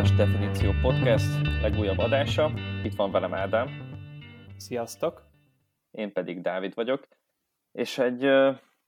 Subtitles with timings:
[0.00, 2.52] Magas Definíció Podcast legújabb adása.
[2.84, 3.68] Itt van velem Ádám.
[4.56, 5.22] Sziasztok!
[5.90, 7.08] Én pedig Dávid vagyok.
[7.72, 8.22] És egy,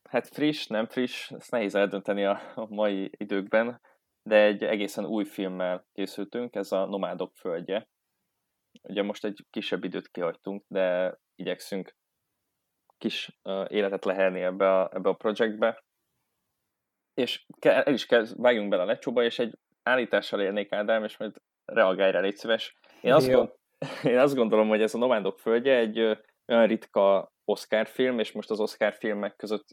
[0.03, 3.81] hát friss, nem friss, ezt nehéz eldönteni a, a mai időkben,
[4.23, 7.89] de egy egészen új filmmel készültünk, ez a Nomádok földje.
[8.83, 11.97] Ugye most egy kisebb időt kihagytunk, de igyekszünk
[12.99, 15.85] kis életet lehelni ebbe a, ebbe a projektbe.
[17.15, 21.37] És el is kezd, vágjunk bele a lecsóba, és egy állítással élnék Ádám, és majd
[21.65, 22.77] reagálj rá, légy szíves.
[23.01, 23.53] Én azt, gond,
[24.13, 25.99] én azt gondolom, hogy ez a Nomádok földje egy
[26.47, 29.67] olyan ritka Oscar film, és most az Oscar filmek között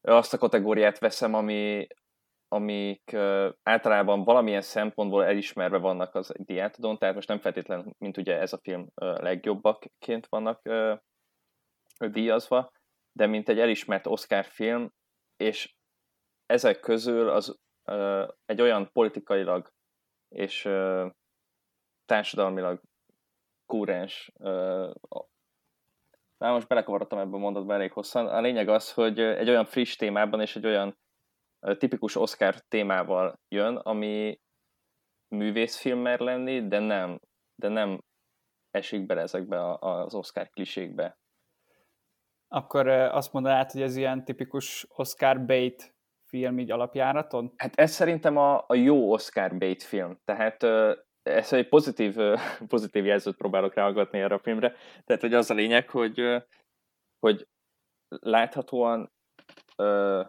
[0.00, 1.86] azt a kategóriát veszem, ami,
[2.48, 3.16] amik
[3.62, 8.60] általában valamilyen szempontból elismerve vannak az diátodon, tehát most nem feltétlenül, mint ugye ez a
[8.62, 10.68] film legjobbakként vannak
[11.98, 12.70] díjazva,
[13.12, 14.90] de mint egy elismert Oscar film,
[15.36, 15.74] és
[16.46, 17.58] ezek közül az
[18.44, 19.72] egy olyan politikailag
[20.28, 20.68] és
[22.04, 22.80] társadalmilag
[23.66, 24.32] kúrens
[26.38, 28.26] már most belekavarodtam ebbe a mondatba elég hosszan.
[28.26, 30.98] A lényeg az, hogy egy olyan friss témában és egy olyan
[31.78, 34.40] tipikus Oscar témával jön, ami
[35.28, 37.20] művészfilm mer lenni, de nem,
[37.54, 38.00] de nem
[38.70, 41.18] esik bele ezekbe az Oscar klisékbe.
[42.48, 45.94] Akkor azt mondanád, hogy ez ilyen tipikus Oscar bait
[46.30, 47.52] film így alapjáraton?
[47.56, 50.18] Hát ez szerintem a, a jó Oscar bait film.
[50.24, 50.62] Tehát
[51.22, 52.16] ez egy pozitív,
[52.74, 54.74] pozitív jelzőt próbálok ráagatni erre a filmre.
[55.04, 56.44] Tehát, hogy az a lényeg, hogy,
[57.18, 57.48] hogy
[58.08, 59.12] láthatóan
[59.76, 60.22] ö,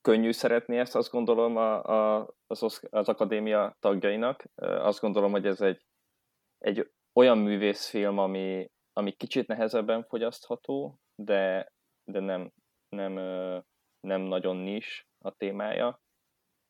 [0.00, 4.44] könnyű szeretni ezt, azt gondolom a, a, az, az akadémia tagjainak.
[4.60, 5.82] Azt gondolom, hogy ez egy,
[6.58, 11.72] egy olyan művészfilm, ami, ami kicsit nehezebben fogyasztható, de,
[12.10, 12.52] de nem,
[12.88, 13.12] nem,
[14.00, 16.00] nem nagyon nis a témája,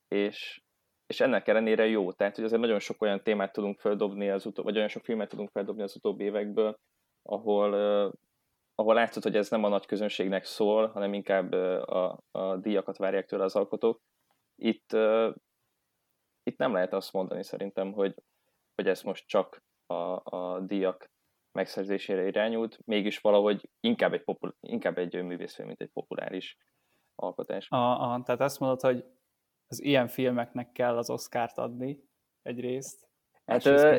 [0.09, 0.63] és,
[1.07, 2.13] és ennek ellenére jó.
[2.13, 5.29] Tehát, hogy azért nagyon sok olyan témát tudunk feldobni, az utó, vagy olyan sok filmet
[5.29, 6.79] tudunk feldobni az utóbbi évekből,
[7.23, 8.13] ahol, uh,
[8.75, 12.97] ahol látszott, hogy ez nem a nagy közönségnek szól, hanem inkább uh, a, a díjakat
[12.97, 14.01] várják tőle az alkotók.
[14.55, 15.35] Itt, uh,
[16.43, 18.15] itt nem lehet azt mondani szerintem, hogy,
[18.75, 21.11] hogy ez most csak a, a díjak
[21.53, 26.57] megszerzésére irányult, mégis valahogy inkább egy, popul- inkább egy művészfilm, mint egy populáris
[27.17, 27.67] alkotás.
[27.71, 29.05] Aha, tehát azt mondod, hogy
[29.67, 32.05] az ilyen filmeknek kell az Oscárt adni
[32.43, 33.09] egyrészt.
[33.45, 33.97] Hát, ö,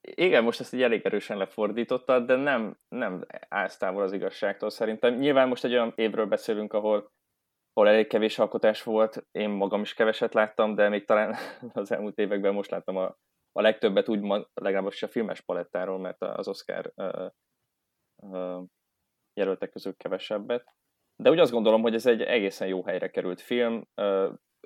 [0.00, 5.14] igen, most ezt így elég erősen lefordítottad, de nem, nem állsz távol az igazságtól szerintem.
[5.14, 7.12] Nyilván most egy olyan évről beszélünk, ahol,
[7.72, 11.36] ahol elég kevés alkotás volt, én magam is keveset láttam, de még talán
[11.72, 13.16] az elmúlt években most láttam a,
[13.52, 17.30] a legtöbbet úgy, legalábbis a filmes palettáról, mert az Oscar uh,
[18.16, 18.64] uh,
[19.32, 20.74] jelöltek közül kevesebbet.
[21.20, 23.88] De úgy azt gondolom, hogy ez egy egészen jó helyre került film.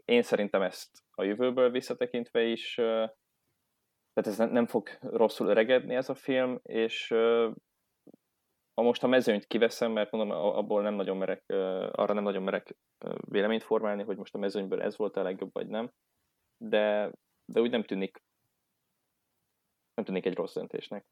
[0.05, 6.15] Én szerintem ezt a jövőből visszatekintve is, tehát ez nem fog rosszul öregedni ez a
[6.15, 7.09] film, és
[8.75, 11.43] ha most a mezőnyt kiveszem, mert mondom, abból nem nagyon merek,
[11.93, 12.77] arra nem nagyon merek
[13.31, 15.91] véleményt formálni, hogy most a mezőnyből ez volt a legjobb, vagy nem,
[16.57, 17.13] de,
[17.45, 18.23] de úgy nem tűnik,
[19.95, 21.07] nem tűnik egy rossz döntésnek.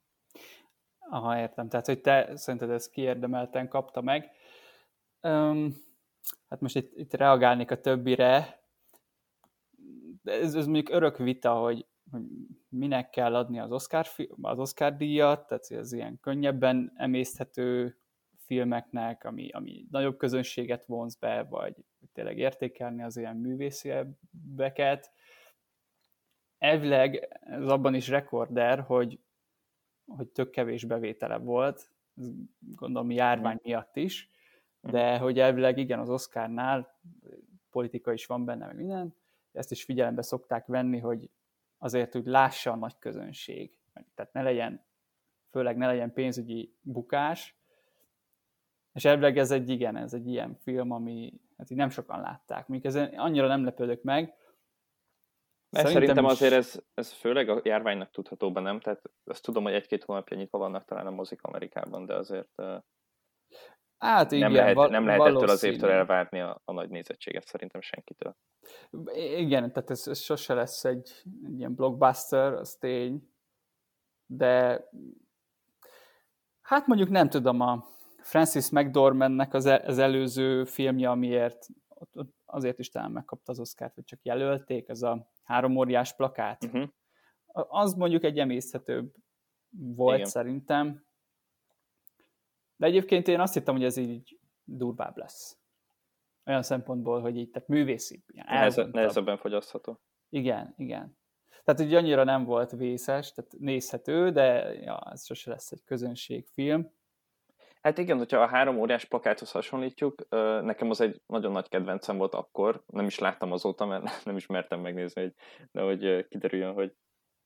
[0.99, 1.69] Aha, értem.
[1.69, 4.31] Tehát, hogy te szerinted ezt kiérdemelten kapta meg.
[5.23, 5.75] Um,
[6.49, 8.61] hát most itt, itt reagálnék a többire.
[10.25, 12.23] Ez, ez mondjuk örök vita, hogy, hogy
[12.69, 14.07] minek kell adni az Oscar,
[14.41, 17.97] az Oscar díjat, tehát ez ilyen könnyebben emészthető
[18.37, 21.75] filmeknek, ami, ami nagyobb közönséget vonz be, vagy
[22.13, 25.13] tényleg értékelni az ilyen művészebbeket.
[26.59, 29.19] Elvileg ez abban is rekorder, hogy,
[30.07, 31.91] hogy tök kevés bevétele volt,
[32.77, 34.31] gondolom járvány miatt is,
[34.83, 36.99] de hogy elvileg igen, az Oscarnál
[37.71, 39.15] politika is van benne, meg minden,
[39.53, 41.31] ezt is figyelembe szokták venni, hogy
[41.79, 43.79] azért, hogy lássa a nagy közönség,
[44.15, 44.85] tehát ne legyen,
[45.51, 47.57] főleg ne legyen pénzügyi bukás,
[48.93, 52.67] és elvileg ez egy igen, ez egy ilyen film, ami hát így nem sokan látták.
[52.67, 54.37] Még ezen annyira nem lepődök meg.
[55.71, 59.73] Mert szerintem, szerintem azért ez, ez főleg a járványnak tudhatóban nem, tehát azt tudom, hogy
[59.73, 62.63] egy-két hónapja nyitva vannak talán a mozik Amerikában, de azért
[64.03, 67.47] Hát igen, nem lehet, val- nem lehet ettől az évtől elvárni a, a nagy nézettséget
[67.47, 68.37] szerintem senkitől.
[69.37, 73.33] Igen, tehát ez, ez sose lesz egy, egy ilyen blockbuster, az tény,
[74.27, 74.85] de
[76.61, 77.85] hát mondjuk nem tudom, a
[78.23, 81.67] Francis McDormandnek az, az előző filmje, amiért
[82.45, 86.65] azért is talán megkapta az Oscar-t, hogy csak jelölték, ez a három óriás plakát.
[86.65, 86.89] Uh-huh.
[87.69, 89.15] Az mondjuk egy emészhetőbb
[89.71, 90.29] volt Igen.
[90.29, 91.05] szerintem,
[92.83, 95.59] de egyébként én azt hittem, hogy ez így durvább lesz.
[96.47, 98.25] Olyan szempontból, hogy így, tehát művészi.
[98.93, 100.01] Nehezebben fogyasztható.
[100.29, 101.19] Igen, igen.
[101.65, 106.93] Tehát ugye annyira nem volt vészes, tehát nézhető, de ja, ez sose lesz egy közönségfilm.
[107.81, 110.29] Hát igen, hogyha a három óriás plakáthoz hasonlítjuk,
[110.63, 114.47] nekem az egy nagyon nagy kedvencem volt akkor, nem is láttam azóta, mert nem is
[114.47, 115.35] mertem megnézni, hogy,
[115.71, 116.95] de hogy kiderüljön, hogy,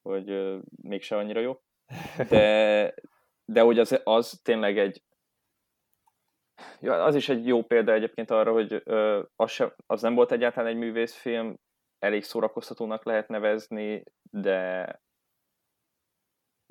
[0.03, 1.61] hogy mégse annyira jó.
[2.29, 2.95] De,
[3.45, 5.03] de hogy az, az tényleg egy,
[6.81, 8.83] ja, az is egy jó példa egyébként arra, hogy
[9.37, 11.57] az, sem, az nem volt egyáltalán egy művészfilm,
[11.99, 15.01] elég szórakoztatónak lehet nevezni, de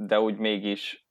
[0.04, 1.06] de úgy mégis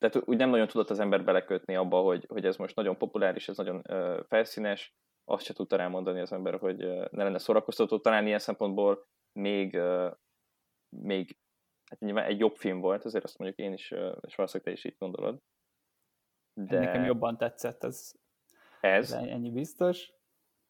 [0.00, 3.48] tehát úgy nem nagyon tudott az ember belekötni abba, hogy, hogy ez most nagyon populáris,
[3.48, 4.94] ez nagyon ö, felszínes,
[5.24, 7.98] azt se tudta rámondani az ember, hogy ö, ne lenne szórakoztató.
[7.98, 10.10] Talán ilyen szempontból még, ö,
[10.96, 11.36] még
[11.90, 14.84] hát egy jobb film volt, azért azt mondjuk én is, ö, és valószínűleg te is
[14.84, 15.38] így gondolod.
[16.52, 16.78] De...
[16.78, 18.12] Nekem jobban tetszett ez.
[18.80, 19.12] Ez?
[19.12, 20.12] Ennyi biztos.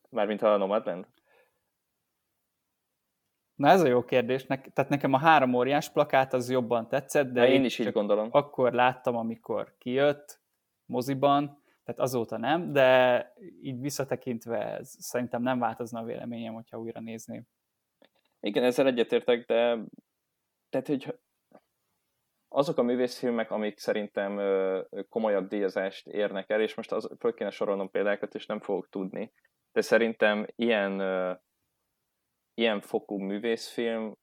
[0.08, 1.06] Mármint a Nomadland?
[3.54, 4.46] Na ez a jó kérdés.
[4.46, 8.28] Ne, tehát nekem a három óriás plakát az jobban tetszett, de én is így gondolom.
[8.30, 10.40] Akkor láttam, amikor kijött
[10.84, 13.32] moziban, tehát azóta nem, de
[13.62, 17.46] így visszatekintve ez, szerintem nem változna a véleményem, hogyha újra nézném.
[18.40, 19.78] Igen, ezzel egyetértek, de
[20.68, 21.18] tehát, hogy
[22.52, 24.40] azok a művészfilmek, amik szerintem
[25.08, 29.32] komolyabb díjazást érnek el, és most az, föl kéne sorolnom példákat, és nem fogok tudni,
[29.72, 31.00] de szerintem ilyen
[32.54, 34.16] ilyen fokú művészfilm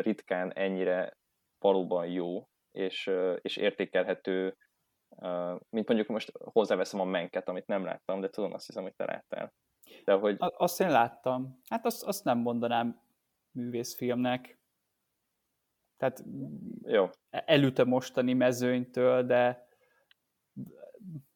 [0.00, 1.16] ritkán ennyire
[1.58, 3.10] valóban jó, és,
[3.40, 4.56] és értékelhető,
[5.70, 9.04] mint mondjuk most hozzáveszem a menket, amit nem láttam, de tudom, azt hiszem, hogy te
[9.04, 9.52] láttál.
[10.04, 10.36] De hogy...
[10.38, 11.60] Azt én láttam.
[11.68, 13.00] Hát azt, azt nem mondanám
[13.50, 14.55] művészfilmnek.
[15.96, 16.24] Tehát
[16.82, 17.08] jó.
[17.30, 19.66] elüte mostani mezőnytől, de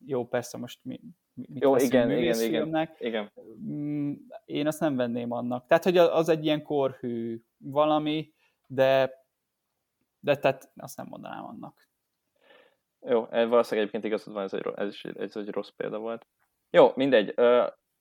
[0.06, 1.00] jó, persze most mi,
[1.34, 3.32] mit Jó, igen, igen, igen, igen.
[3.60, 4.12] Mm,
[4.44, 5.66] én azt nem venném annak.
[5.66, 8.32] Tehát, hogy az egy ilyen korhű valami,
[8.66, 9.12] de,
[10.20, 11.88] de tehát azt nem mondanám annak.
[13.00, 16.26] Jó, valószínűleg egyébként igazad van, ez egy, ez is ez egy rossz példa volt.
[16.70, 17.34] Jó, mindegy,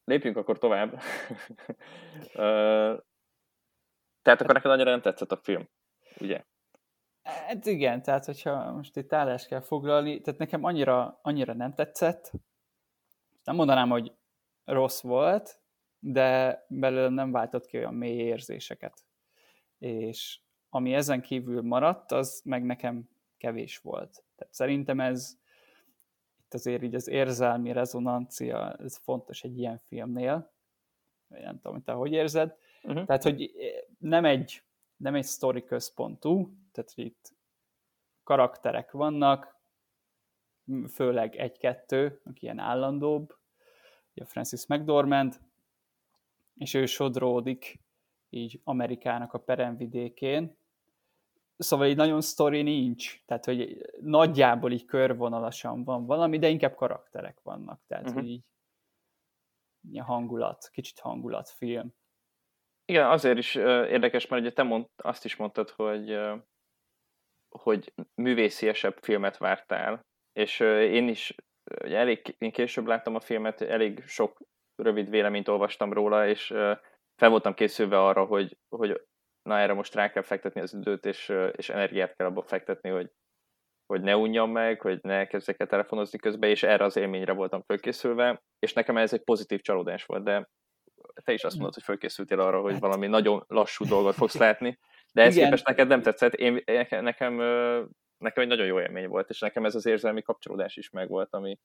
[0.04, 0.92] lépjünk akkor tovább.
[4.22, 5.70] tehát akkor neked annyira nem tetszett a film,
[6.22, 6.44] ugye?
[7.24, 12.32] Hát igen, tehát hogyha most itt állást kell foglalni, tehát nekem annyira, annyira nem tetszett,
[13.44, 14.14] nem mondanám, hogy
[14.66, 15.62] rossz volt,
[16.00, 19.06] de belőle nem váltott ki olyan mély érzéseket.
[19.78, 20.40] És
[20.70, 24.24] ami ezen kívül maradt, az meg nekem kevés volt.
[24.36, 25.38] Tehát szerintem ez
[26.46, 30.52] itt azért így az érzelmi rezonancia, ez fontos egy ilyen filmnél.
[31.28, 32.56] Nem tudom, hogy te hogy érzed.
[32.84, 33.06] Uh-huh.
[33.06, 33.52] Tehát, hogy
[33.98, 34.64] nem egy,
[35.00, 37.34] nem egy sztori központú, tehát itt
[38.24, 39.56] karakterek vannak,
[40.94, 43.38] főleg egy-kettő, aki ilyen állandóbb,
[44.22, 45.40] a Francis McDormand,
[46.58, 47.80] és ő sodródik
[48.30, 50.58] így Amerikának a peremvidékén.
[51.58, 57.42] Szóval így nagyon sztori nincs, tehát hogy nagyjából így körvonalasan van valami, de inkább karakterek
[57.42, 58.20] vannak, tehát uh-huh.
[58.20, 58.44] hogy így
[59.92, 61.94] ilyen hangulat, kicsit hangulatfilm.
[62.90, 66.20] Igen, azért is érdekes, mert ugye te mond, azt is mondtad, hogy
[67.50, 71.36] hogy művésziesebb filmet vártál, és én is
[71.82, 74.40] elég, én később láttam a filmet, elég sok
[74.76, 76.46] rövid véleményt olvastam róla, és
[77.16, 79.02] fel voltam készülve arra, hogy, hogy
[79.42, 83.12] na erre most rá kell fektetni az időt, és, és energiát kell abba fektetni, hogy,
[83.86, 87.62] hogy ne unjam meg, hogy ne kezdjek el telefonozni közben, és erre az élményre voltam
[87.62, 90.50] fölkészülve, és nekem ez egy pozitív csalódás volt, de
[91.24, 94.80] te is azt mondod, hogy fölkészültél arra, hogy hát- valami nagyon lassú dolgot fogsz látni,
[95.14, 96.34] de ez képest neked nem tetszett.
[96.34, 97.36] Én, nekem,
[98.18, 101.60] nekem egy nagyon jó élmény volt, és nekem ez az érzelmi kapcsolódás is megvolt, ami,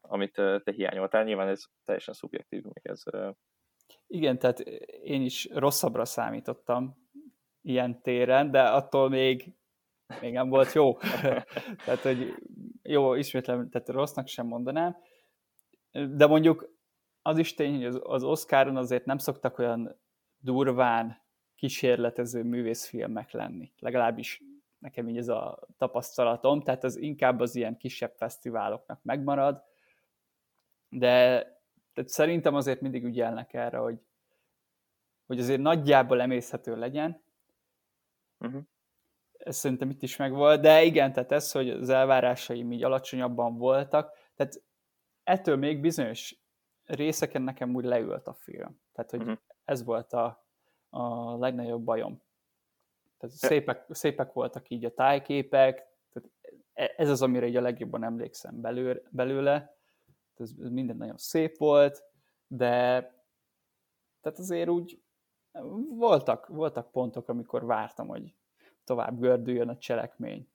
[0.00, 1.24] amit te hiányoltál.
[1.24, 3.02] Nyilván ez teljesen szubjektív, még ez...
[4.06, 4.60] Igen, tehát
[5.02, 7.08] én is rosszabbra számítottam
[7.62, 9.54] ilyen téren, de attól még,
[10.20, 10.96] még nem volt jó.
[11.84, 12.34] tehát, hogy
[12.82, 14.96] jó, ismétlem, tehát rossznak sem mondanám,
[15.90, 16.70] de mondjuk
[17.22, 20.00] az is tény, hogy az, az Oscaron azért nem szoktak olyan
[20.38, 21.22] durván
[21.54, 23.72] kísérletező művészfilmek lenni.
[23.78, 24.42] Legalábbis
[24.78, 29.62] nekem így ez a tapasztalatom, tehát az inkább az ilyen kisebb fesztiváloknak megmarad,
[30.88, 31.40] de
[31.92, 33.98] tehát szerintem azért mindig ügyelnek erre, hogy,
[35.26, 37.22] hogy azért nagyjából emészhető legyen.
[38.38, 38.62] Uh-huh.
[39.32, 44.12] Ez szerintem itt is megvolt, de igen, tehát ez, hogy az elvárásaim így alacsonyabban voltak,
[44.34, 44.62] tehát
[45.22, 46.41] ettől még bizonyos
[46.84, 48.80] részeken nekem úgy leült a film.
[48.92, 49.38] Tehát, hogy uh-huh.
[49.64, 50.46] ez volt a,
[50.88, 52.22] a legnagyobb bajom.
[53.18, 56.30] Tehát szépek, szépek voltak így a tájképek, tehát
[56.72, 59.76] e, ez az, amire így a legjobban emlékszem belőle, belőle.
[60.36, 62.04] Ez minden nagyon szép volt,
[62.46, 63.00] de
[64.20, 65.02] tehát azért úgy
[65.88, 68.34] voltak, voltak pontok, amikor vártam, hogy
[68.84, 70.48] tovább gördüljön a cselekmény.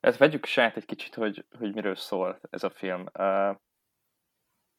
[0.00, 3.06] Ezt vegyük saját egy kicsit, hogy, hogy miről szól ez a film.
[3.18, 3.56] Uh,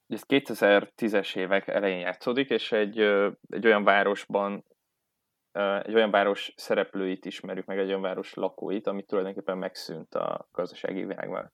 [0.07, 2.99] ez 2010-es évek elején játszódik, és egy,
[3.49, 4.65] egy olyan városban,
[5.81, 11.07] egy olyan város szereplőit ismerjük meg, egy olyan város lakóit, ami tulajdonképpen megszűnt a gazdasági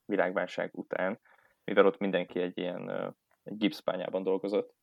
[0.05, 1.19] világválság után,
[1.63, 4.73] mivel ott mindenki egy ilyen egy gipszpányában dolgozott,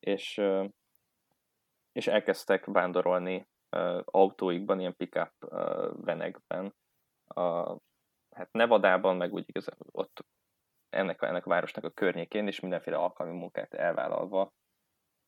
[0.00, 0.42] és,
[1.92, 3.48] és elkezdtek vándorolni
[4.04, 5.32] autóikban, ilyen pick-up
[6.04, 6.74] venekben,
[7.24, 7.76] a,
[8.30, 10.24] hát Nevadában, meg úgy igaz, ott
[10.90, 14.52] ennek, ennek a városnak a környékén, és mindenféle alkalmi munkát elvállalva,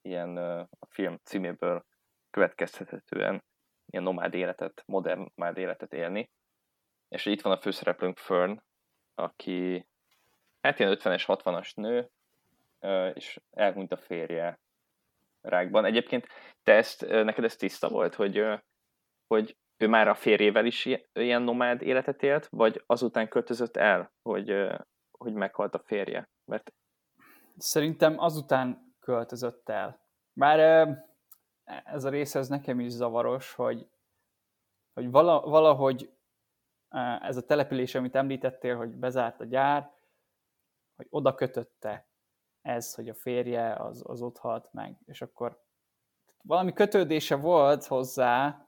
[0.02, 0.36] ilyen
[0.78, 1.84] a film címéből
[2.30, 3.44] következtethetően
[3.86, 6.30] ilyen nomád életet, modern nomád életet élni.
[7.08, 8.62] És itt van a főszereplőnk Fern,
[9.14, 9.86] aki
[10.60, 12.10] hát ilyen 50-es, 60-as nő,
[13.14, 14.60] és elhunyt a férje
[15.40, 15.84] rákban.
[15.84, 16.26] Egyébként
[16.62, 18.44] te ezt, neked ez tiszta volt, hogy,
[19.26, 24.50] hogy ő már a férjével is ilyen nomád életet élt, vagy azután költözött el, hogy,
[25.22, 26.28] hogy meghalt a férje?
[26.44, 26.72] Mert...
[27.56, 30.00] Szerintem azután költözött el.
[30.32, 30.88] Bár
[31.84, 33.88] ez a része ez nekem is zavaros, hogy,
[34.92, 36.12] hogy valahogy
[37.20, 39.90] ez a település, amit említettél, hogy bezárt a gyár,
[40.96, 42.06] hogy oda kötötte
[42.62, 45.62] ez, hogy a férje az, az ott halt meg, és akkor
[46.42, 48.66] valami kötődése volt hozzá,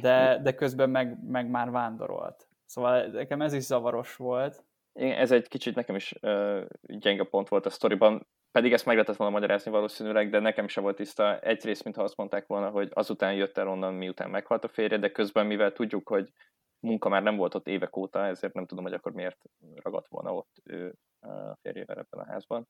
[0.00, 2.48] de, de közben meg, meg már vándorolt.
[2.64, 4.64] Szóval nekem ez is zavaros volt.
[4.94, 9.16] Ez egy kicsit nekem is uh, gyenge pont volt a sztoriban, pedig ezt meg lehetett
[9.16, 11.38] volna magyarázni valószínűleg, de nekem sem volt tiszta.
[11.38, 15.10] Egyrészt, mintha azt mondták volna, hogy azután jött el onnan, miután meghalt a férje, de
[15.10, 16.32] közben, mivel tudjuk, hogy
[16.80, 19.38] munka már nem volt ott évek óta, ezért nem tudom, hogy akkor miért
[19.82, 22.68] ragadt volna ott ő a férjével ebben a házban.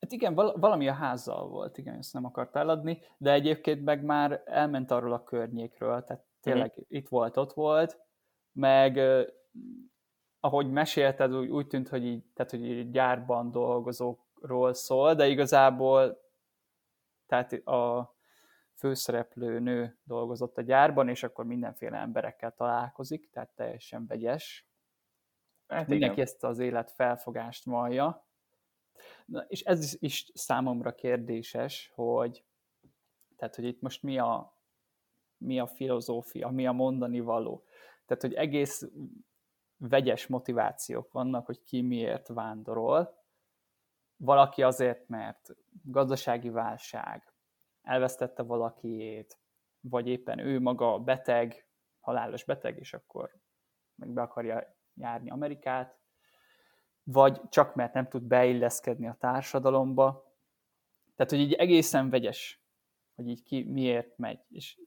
[0.00, 4.42] Hát igen, valami a házzal volt, igen, ezt nem akart eladni, de egyébként meg már
[4.44, 6.82] elment arról a környékről, tehát tényleg mm.
[6.88, 7.98] itt volt, ott volt,
[8.52, 8.98] meg
[10.40, 16.24] ahogy mesélted, úgy, úgy tűnt, hogy így, tehát, hogy így gyárban dolgozókról szól, de igazából
[17.26, 18.14] tehát a
[18.74, 24.68] főszereplő nő dolgozott a gyárban, és akkor mindenféle emberekkel találkozik, tehát teljesen vegyes.
[25.66, 26.26] Hát Mindenki igen.
[26.26, 28.26] ezt az élet felfogást vallja.
[29.24, 32.44] Na, és ez is számomra kérdéses, hogy
[33.36, 34.58] tehát, hogy itt most mi a,
[35.38, 37.64] mi a filozófia, mi a mondani való.
[38.06, 38.88] Tehát, hogy egész
[39.76, 43.24] vegyes motivációk vannak, hogy ki miért vándorol.
[44.16, 47.32] Valaki azért, mert gazdasági válság,
[47.82, 49.38] elvesztette valakiét,
[49.80, 51.68] vagy éppen ő maga beteg,
[52.00, 53.38] halálos beteg, és akkor
[53.94, 55.98] meg be akarja járni Amerikát,
[57.02, 60.34] vagy csak mert nem tud beilleszkedni a társadalomba.
[61.16, 62.64] Tehát, hogy így egészen vegyes,
[63.14, 64.40] hogy így ki miért megy.
[64.48, 64.80] És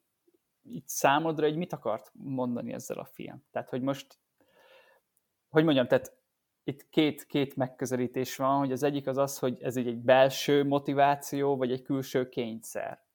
[0.61, 3.43] így számodra egy mit akart mondani ezzel a film?
[3.51, 4.19] Tehát, hogy most,
[5.49, 6.17] hogy mondjam, tehát
[6.63, 10.63] itt két, két megközelítés van, hogy az egyik az az, hogy ez egy, egy belső
[10.63, 13.07] motiváció, vagy egy külső kényszer.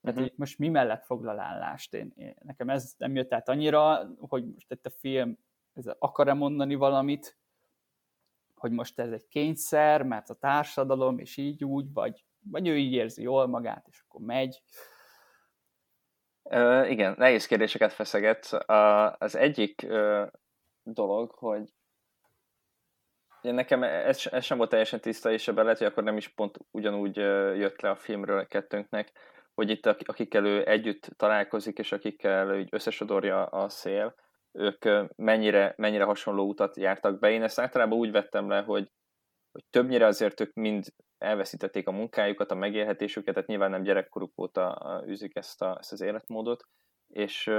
[0.00, 0.34] Tehát uh-huh.
[0.36, 1.94] most mi mellett foglal állást?
[1.94, 5.38] Én, én, nekem ez nem jött át annyira, hogy most itt a film
[5.72, 7.38] ez akar-e mondani valamit,
[8.54, 12.92] hogy most ez egy kényszer, mert a társadalom, és így úgy, vagy, vagy ő így
[12.92, 14.62] érzi jól magát, és akkor megy.
[16.42, 18.48] Uh, igen, nehéz kérdéseket feszeget.
[18.52, 20.26] Uh, az egyik uh,
[20.84, 21.72] dolog, hogy
[23.40, 26.58] nekem ez, ez sem volt teljesen tiszta, és ebben lehet, hogy akkor nem is pont
[26.70, 27.16] ugyanúgy
[27.56, 29.12] jött le a filmről a kettőnknek,
[29.54, 34.14] hogy itt akikkel ő együtt találkozik, és akikkel ő összesodorja a szél,
[34.52, 34.84] ők
[35.16, 37.30] mennyire, mennyire hasonló utat jártak be.
[37.30, 38.90] Én ezt általában úgy vettem le, hogy,
[39.52, 40.84] hogy többnyire azért ők mind
[41.18, 46.00] elveszítették a munkájukat, a megélhetésüket, tehát nyilván nem gyerekkoruk óta űzik ezt, a, ezt az
[46.00, 46.64] életmódot,
[47.08, 47.50] és,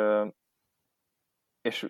[1.62, 1.88] és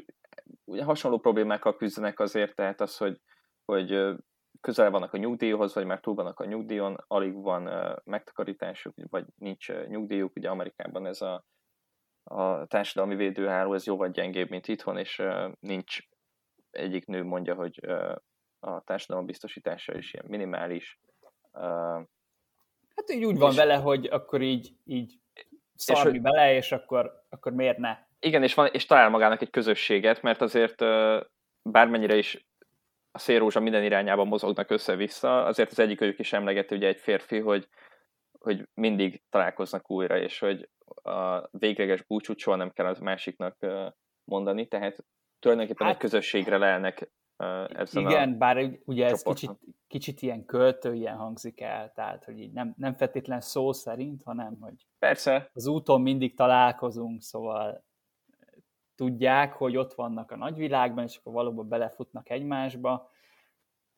[0.65, 3.21] ugye hasonló problémákkal küzdenek azért, tehát az, hogy,
[3.65, 4.15] hogy
[4.61, 7.69] közel vannak a nyugdíjhoz, vagy már túl vannak a nyugdíjon, alig van
[8.03, 11.45] megtakarításuk, vagy nincs nyugdíjuk, ugye Amerikában ez a
[12.27, 15.21] a társadalmi védőháló ez jóval gyengébb, mint itthon, és
[15.59, 15.97] nincs
[16.69, 17.79] egyik nő mondja, hogy
[18.59, 20.99] a társadalom biztosítása is ilyen minimális.
[22.95, 25.19] Hát így úgy van és, vele, hogy akkor így, így
[25.75, 27.97] szarni és, bele, és akkor, akkor miért ne?
[28.19, 30.81] Igen, és, van, és talál magának egy közösséget, mert azért
[31.61, 32.47] bármennyire is
[33.11, 37.39] a szélrózsa minden irányában mozognak össze-vissza, azért az egyik ők is emlegeti ugye egy férfi,
[37.39, 37.67] hogy,
[38.39, 40.69] hogy mindig találkoznak újra, és hogy
[41.03, 43.57] a végleges búcsút soha nem kell az másiknak
[44.23, 45.05] mondani, tehát
[45.39, 47.09] tulajdonképpen hát, egy közösségre lelnek
[47.67, 49.51] ezen Igen, a bár ugye ez kicsit,
[49.87, 54.57] kicsit ilyen költő, ilyen hangzik el, tehát hogy így nem, nem feltétlen szó szerint, hanem
[54.59, 55.49] hogy Persze.
[55.53, 57.83] az úton mindig találkozunk, szóval
[58.95, 63.09] tudják, hogy ott vannak a nagyvilágban, és akkor valóban belefutnak egymásba,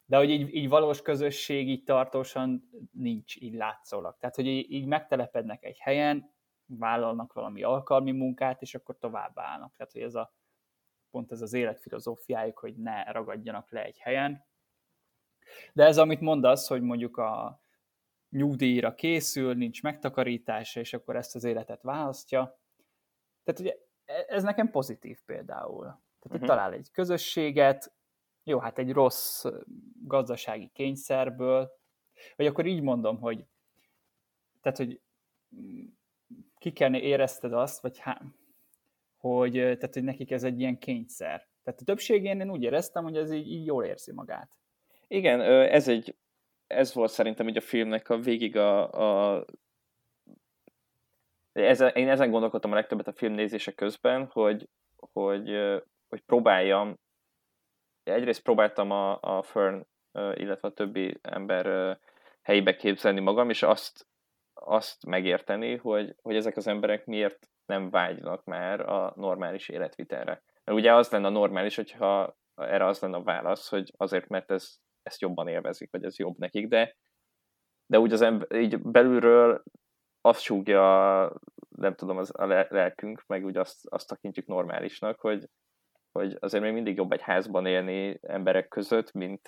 [0.05, 4.17] de hogy így, így valós közösség így tartósan nincs így látszólag.
[4.19, 6.35] Tehát, hogy így, így megtelepednek egy helyen,
[6.65, 9.75] vállalnak valami alkalmi munkát, és akkor tovább állnak.
[9.75, 10.33] Tehát, hogy ez a,
[11.09, 14.45] pont ez az életfilozófiájuk, hogy ne ragadjanak le egy helyen.
[15.73, 17.61] De ez, amit mondasz, hogy mondjuk a
[18.29, 22.59] nyugdíjra készül, nincs megtakarítása, és akkor ezt az életet választja.
[23.43, 23.75] Tehát ugye
[24.27, 25.83] ez nekem pozitív például.
[25.83, 26.47] Tehát, uh-huh.
[26.47, 27.93] talál egy közösséget,
[28.43, 29.45] jó, hát egy rossz
[30.03, 31.71] gazdasági kényszerből,
[32.35, 33.45] vagy akkor így mondom, hogy
[34.61, 35.01] tehát, hogy
[36.57, 38.21] ki kell érezted azt, vagy há,
[39.17, 41.47] hogy, tehát, hogy nekik ez egy ilyen kényszer.
[41.63, 44.57] Tehát a többségén én úgy éreztem, hogy ez így, így jól érzi magát.
[45.07, 46.15] Igen, ez egy,
[46.67, 48.91] ez volt szerintem így a filmnek a végig a,
[49.35, 49.45] a
[51.65, 55.49] ezen, én ezen gondolkodtam a legtöbbet a filmnézése közben, hogy, hogy,
[56.09, 56.99] hogy próbáljam,
[58.03, 61.97] egyrészt próbáltam a, a Fern, illetve a többi ember
[62.41, 64.07] helyébe képzelni magam, és azt,
[64.53, 70.43] azt megérteni, hogy, hogy ezek az emberek miért nem vágynak már a normális életvitelre.
[70.63, 74.51] Mert ugye az lenne a normális, hogyha erre az lenne a válasz, hogy azért, mert
[74.51, 76.95] ez, ezt jobban élvezik, vagy ez jobb nekik, de,
[77.85, 79.63] de úgy az ember, így belülről
[80.27, 81.31] azt súgja,
[81.69, 85.49] nem tudom, az a lelkünk, meg úgy azt, azt tekintjük normálisnak, hogy,
[86.11, 89.41] hogy azért még mindig jobb egy házban élni emberek között, mint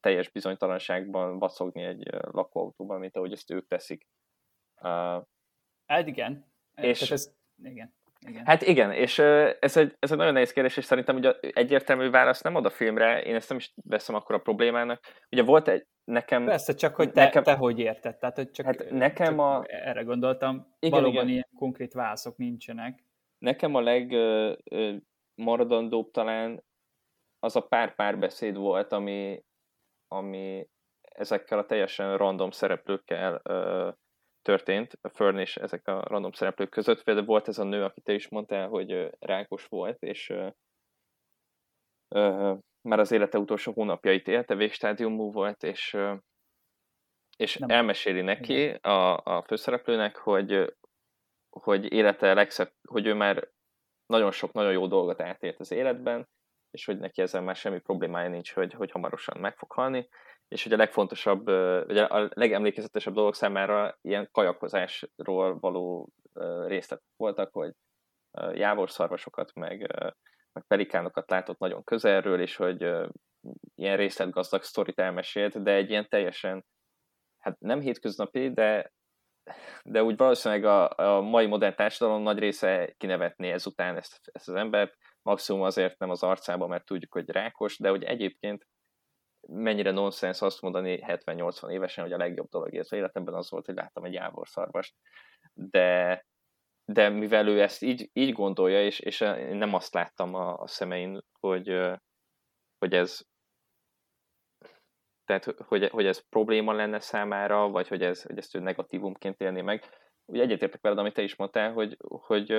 [0.00, 4.06] teljes bizonytalanságban vacogni egy lakóautóban, mint ahogy ezt ők teszik.
[4.80, 5.22] Uh,
[5.86, 6.52] hát igen.
[6.74, 7.94] És, ez, igen.
[8.26, 8.46] Igen.
[8.46, 12.42] Hát igen, és ez egy, ez egy nagyon nehéz kérdés, és szerintem ugye egyértelmű válasz
[12.42, 15.00] nem ad a filmre, én ezt nem is veszem akkor a problémának.
[15.30, 16.44] Ugye volt egy, nekem...
[16.44, 19.64] Persze, csak hogy te, nekem, te hogy érted, tehát hogy csak, hát nekem csak a...
[19.66, 21.28] erre gondoltam, igen, valóban igen.
[21.28, 23.04] ilyen konkrét válaszok nincsenek.
[23.38, 23.80] Nekem a
[25.34, 26.64] legmaradandóbb talán
[27.38, 29.44] az a pár párbeszéd volt, ami,
[30.08, 30.68] ami
[31.00, 33.42] ezekkel a teljesen random szereplőkkel
[34.42, 37.02] történt, a Fern és ezek a random szereplők között.
[37.02, 40.32] Például volt ez a nő, akit te is mondtál, hogy rákos volt, és
[42.14, 45.96] uh, már az élete utolsó hónapjait élte, végstádiumú volt, és,
[47.36, 47.68] és Nem.
[47.68, 50.76] elmeséli neki, a, a főszereplőnek, hogy,
[51.50, 53.48] hogy élete legszebb, hogy ő már
[54.06, 56.28] nagyon sok, nagyon jó dolgot átélt az életben,
[56.70, 60.08] és hogy neki ezzel már semmi problémája nincs, hogy, hogy hamarosan meg fog halni,
[60.48, 61.44] és hogy a legfontosabb,
[61.86, 66.08] vagy a legemlékezetesebb dolgok számára ilyen kajakozásról való
[66.66, 67.72] részletek voltak, hogy
[68.52, 69.86] jávorszarvasokat, meg,
[70.56, 72.80] meg pelikánokat látott nagyon közelről, és hogy
[73.74, 76.64] ilyen részletgazdag sztorit elmesélt, de egy ilyen teljesen,
[77.38, 78.92] hát nem hétköznapi, de,
[79.84, 84.54] de úgy valószínűleg a, a mai modern társadalom nagy része kinevetné ezután ezt, ezt az
[84.54, 88.66] embert, maximum azért nem az arcába, mert tudjuk, hogy rákos, de hogy egyébként
[89.48, 93.74] mennyire nonsens azt mondani 70-80 évesen, hogy a legjobb dolog az életemben az volt, hogy
[93.74, 94.94] láttam egy jávorszarvast.
[95.52, 96.24] De,
[96.92, 100.66] de mivel ő ezt így, így gondolja, és, és én nem azt láttam a, a
[100.66, 101.68] szemein, hogy,
[102.78, 103.20] hogy ez
[105.24, 109.60] tehát, hogy, hogy ez probléma lenne számára, vagy hogy, ez, hogy ezt ő negatívumként élné
[109.60, 109.84] meg.
[110.24, 112.50] Ugye egyetértek veled, amit te is mondtál, hogy, hogy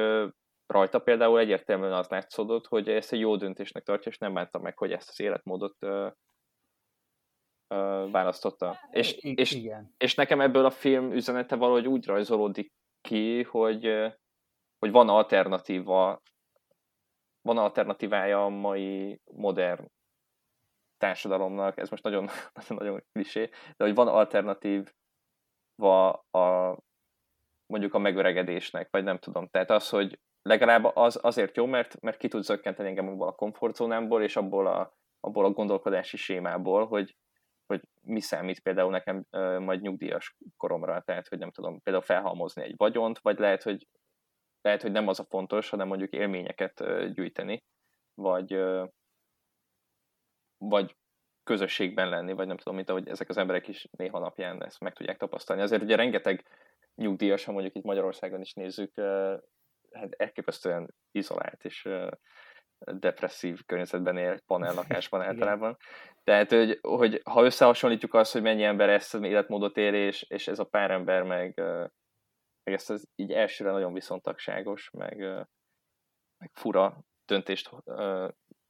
[0.66, 4.78] rajta például egyértelműen az látszódott, hogy ezt egy jó döntésnek tartja, és nem bánta meg,
[4.78, 5.78] hogy ezt az életmódot
[8.12, 8.80] választotta.
[8.92, 9.94] És, I- és, igen.
[9.98, 12.74] és nekem ebből a film üzenete valahogy úgy rajzolódik
[13.08, 13.84] ki, hogy,
[14.80, 16.22] hogy van alternatíva,
[17.42, 19.92] van alternatívája a mai modern
[20.98, 24.94] társadalomnak, ez most nagyon, nagyon, nagyon klisé, de hogy van alternatív
[25.82, 26.78] a,
[27.66, 29.48] mondjuk a megöregedésnek, vagy nem tudom.
[29.48, 33.36] Tehát az, hogy legalább az azért jó, mert, mert ki tud zökkenteni engem abból a
[33.36, 37.16] komfortzónámból, és abból a, abból a gondolkodási sémából, hogy,
[37.68, 42.64] hogy mi számít például nekem uh, majd nyugdíjas koromra, tehát hogy nem tudom például felhalmozni
[42.64, 43.88] egy vagyont, vagy lehet, hogy
[44.62, 47.64] lehet, hogy nem az a fontos, hanem mondjuk élményeket gyűjteni,
[48.14, 48.60] vagy
[50.58, 50.96] vagy
[51.44, 54.94] közösségben lenni, vagy nem tudom, mint ahogy ezek az emberek is néha napján ezt meg
[54.94, 55.62] tudják tapasztalni.
[55.62, 56.46] Azért ugye rengeteg
[56.96, 58.94] nyugdíjas, ha mondjuk itt Magyarországon is nézzük,
[59.92, 61.90] hát elképesztően izolált, és
[62.86, 65.78] depresszív környezetben él, panellakásban általában.
[66.24, 70.48] Tehát, hogy, hogy ha összehasonlítjuk azt, hogy mennyi ember ezt az életmódot él, és, és
[70.48, 71.54] ez a pár ember meg,
[72.64, 75.18] meg ezt az így elsőre nagyon viszontagságos, meg,
[76.38, 77.70] meg fura döntést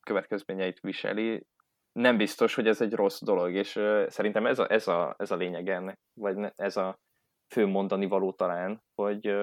[0.02, 1.46] következményeit viseli,
[1.91, 3.72] nem biztos, hogy ez egy rossz dolog, és
[4.08, 7.00] szerintem ez a, ez a, ez a lényeg ennek, vagy ez a
[7.54, 9.36] fő mondani való talán, hogy,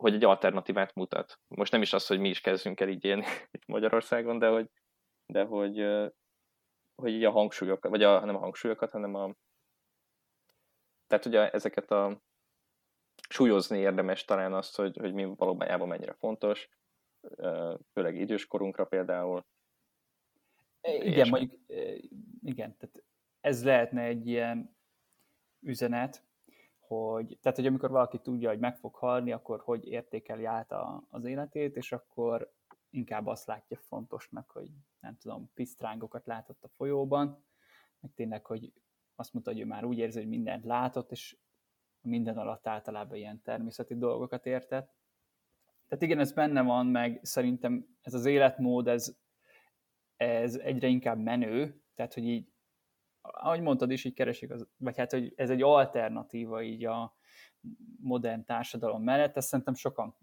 [0.00, 1.38] hogy egy alternatívát mutat.
[1.48, 4.70] Most nem is az, hogy mi is kezdjünk el így élni itt Magyarországon, de hogy,
[5.26, 5.86] de hogy,
[6.94, 9.34] hogy így a hangsúlyokat, vagy a, nem a hangsúlyokat, hanem a
[11.06, 12.22] tehát ugye ezeket a
[13.28, 16.68] súlyozni érdemes talán azt, hogy, hogy mi valójában mennyire fontos,
[17.92, 19.46] főleg időskorunkra például.
[20.80, 21.60] Igen, mondjuk,
[22.42, 23.04] igen, tehát
[23.40, 24.76] ez lehetne egy ilyen
[25.60, 26.24] üzenet,
[26.96, 31.04] hogy, tehát, hogy amikor valaki tudja, hogy meg fog halni, akkor hogy értékeli át a,
[31.10, 32.52] az életét, és akkor
[32.90, 37.44] inkább azt látja fontosnak, hogy nem tudom, pisztrángokat látott a folyóban,
[38.00, 38.72] meg tényleg, hogy
[39.14, 41.36] azt mondta, hogy ő már úgy érzi, hogy mindent látott, és
[42.00, 44.94] minden alatt általában ilyen természeti dolgokat értett.
[45.88, 49.16] Tehát igen, ez benne van, meg szerintem ez az életmód, ez,
[50.16, 52.52] ez egyre inkább menő, tehát hogy így,
[53.20, 57.16] ahogy mondtad is, így keresik, az, vagy hát, hogy ez egy alternatíva így a
[58.00, 60.16] modern társadalom mellett, ezt szerintem sokan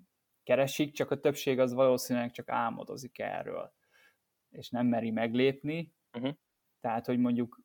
[0.43, 3.73] keresik, csak a többség az valószínűleg csak álmodozik erről,
[4.49, 5.95] és nem meri meglépni.
[6.17, 6.36] Uh-huh.
[6.79, 7.62] Tehát, hogy mondjuk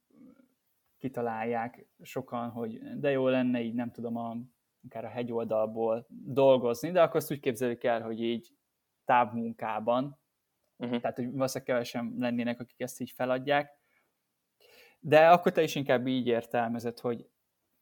[0.99, 4.37] kitalálják sokan, hogy de jó lenne így, nem tudom, a,
[4.85, 8.55] akár a hegyoldalból dolgozni, de akkor azt úgy képzeljük el, hogy így
[9.05, 10.21] távmunkában,
[10.77, 11.01] uh-huh.
[11.01, 13.82] tehát hogy valószínűleg kevesen lennének, akik ezt így feladják,
[15.05, 17.29] de akkor te is inkább így értelmezed, hogy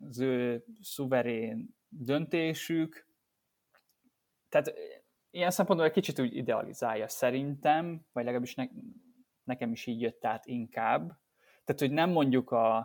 [0.09, 3.09] az ő szuverén döntésük,
[4.49, 4.75] tehát
[5.31, 8.65] ilyen szempontból egy kicsit úgy idealizálja szerintem, vagy legalábbis ne,
[9.45, 11.19] nekem is így jött át inkább.
[11.65, 12.77] Tehát, hogy nem mondjuk a,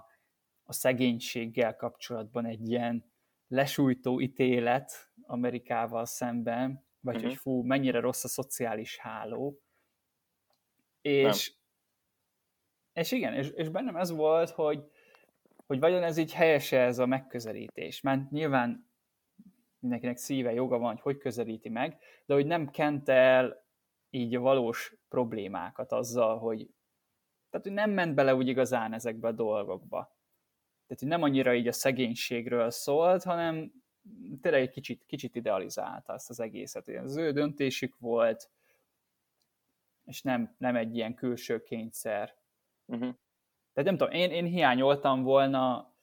[0.63, 3.11] a szegénységgel kapcsolatban egy ilyen
[3.47, 7.29] lesújtó ítélet Amerikával szemben, vagy uh-huh.
[7.29, 9.59] hogy fú, mennyire rossz a szociális háló.
[11.01, 11.53] És,
[12.95, 14.83] és igen, és, és bennem ez volt, hogy,
[15.65, 18.01] hogy vajon ez így helyes ez a megközelítés.
[18.01, 18.89] Mert nyilván
[19.79, 23.65] mindenkinek szíve, joga van, hogy hogy közelíti meg, de hogy nem kent el
[24.09, 26.69] így a valós problémákat azzal, hogy
[27.49, 30.15] tehát, hogy nem ment bele úgy igazán ezekbe a dolgokba
[30.87, 33.71] tehát hogy nem annyira így a szegénységről szólt, hanem
[34.41, 36.87] tényleg egy kicsit, kicsit idealizálta ezt az egészet.
[36.87, 38.49] Az ő döntésük volt,
[40.05, 42.35] és nem, nem egy ilyen külső kényszer.
[42.85, 43.15] Uh-huh.
[43.73, 45.93] Tehát nem tudom, én, én hiányoltam volna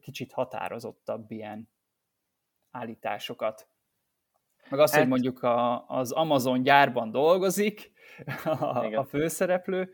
[0.00, 1.68] kicsit határozottabb ilyen
[2.70, 3.68] állításokat.
[4.70, 5.00] Meg azt, hát...
[5.00, 7.92] hogy mondjuk a, az Amazon gyárban dolgozik
[8.44, 9.90] a, a főszereplő,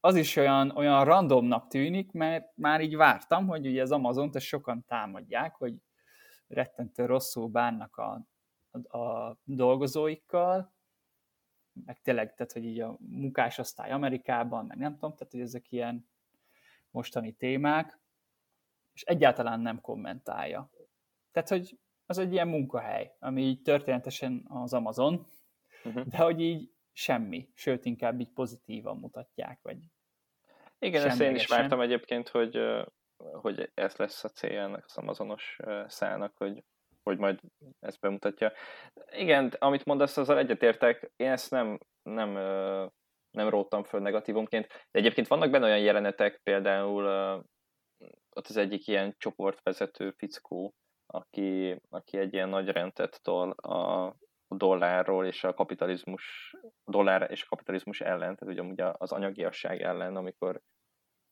[0.00, 4.84] az is olyan, olyan randomnak tűnik, mert már így vártam, hogy ugye az Amazon-t sokan
[4.86, 5.74] támadják, hogy
[6.46, 8.26] rettentő rosszul bánnak a,
[8.70, 10.71] a, a dolgozóikkal,
[11.84, 16.08] meg tényleg, tehát, hogy így a munkásosztály Amerikában, meg nem tudom, tehát, hogy ezek ilyen
[16.90, 18.00] mostani témák,
[18.92, 20.70] és egyáltalán nem kommentálja.
[21.30, 25.26] Tehát, hogy az egy ilyen munkahely, ami így történetesen az Amazon,
[25.84, 26.04] uh-huh.
[26.04, 29.78] de hogy így semmi, sőt inkább így pozitívan mutatják, vagy
[30.78, 32.58] Igen, ezt én is vártam egyébként, hogy,
[33.16, 36.64] hogy ez lesz a célja ennek az Amazonos szállnak, hogy,
[37.02, 37.40] hogy majd
[37.80, 38.52] ezt bemutatja.
[39.10, 42.32] Igen, amit mondasz, azzal egyetértek, én ezt nem, nem,
[43.30, 47.04] nem róttam föl negatívumként, de egyébként vannak benne olyan jelenetek, például
[48.36, 50.74] ott az egyik ilyen csoportvezető fickó,
[51.06, 54.14] aki, aki egy ilyen nagy rendet tol a,
[54.56, 60.60] dollárról és a kapitalizmus, dollár és a kapitalizmus ellen, tehát ugye az anyagiasság ellen, amikor,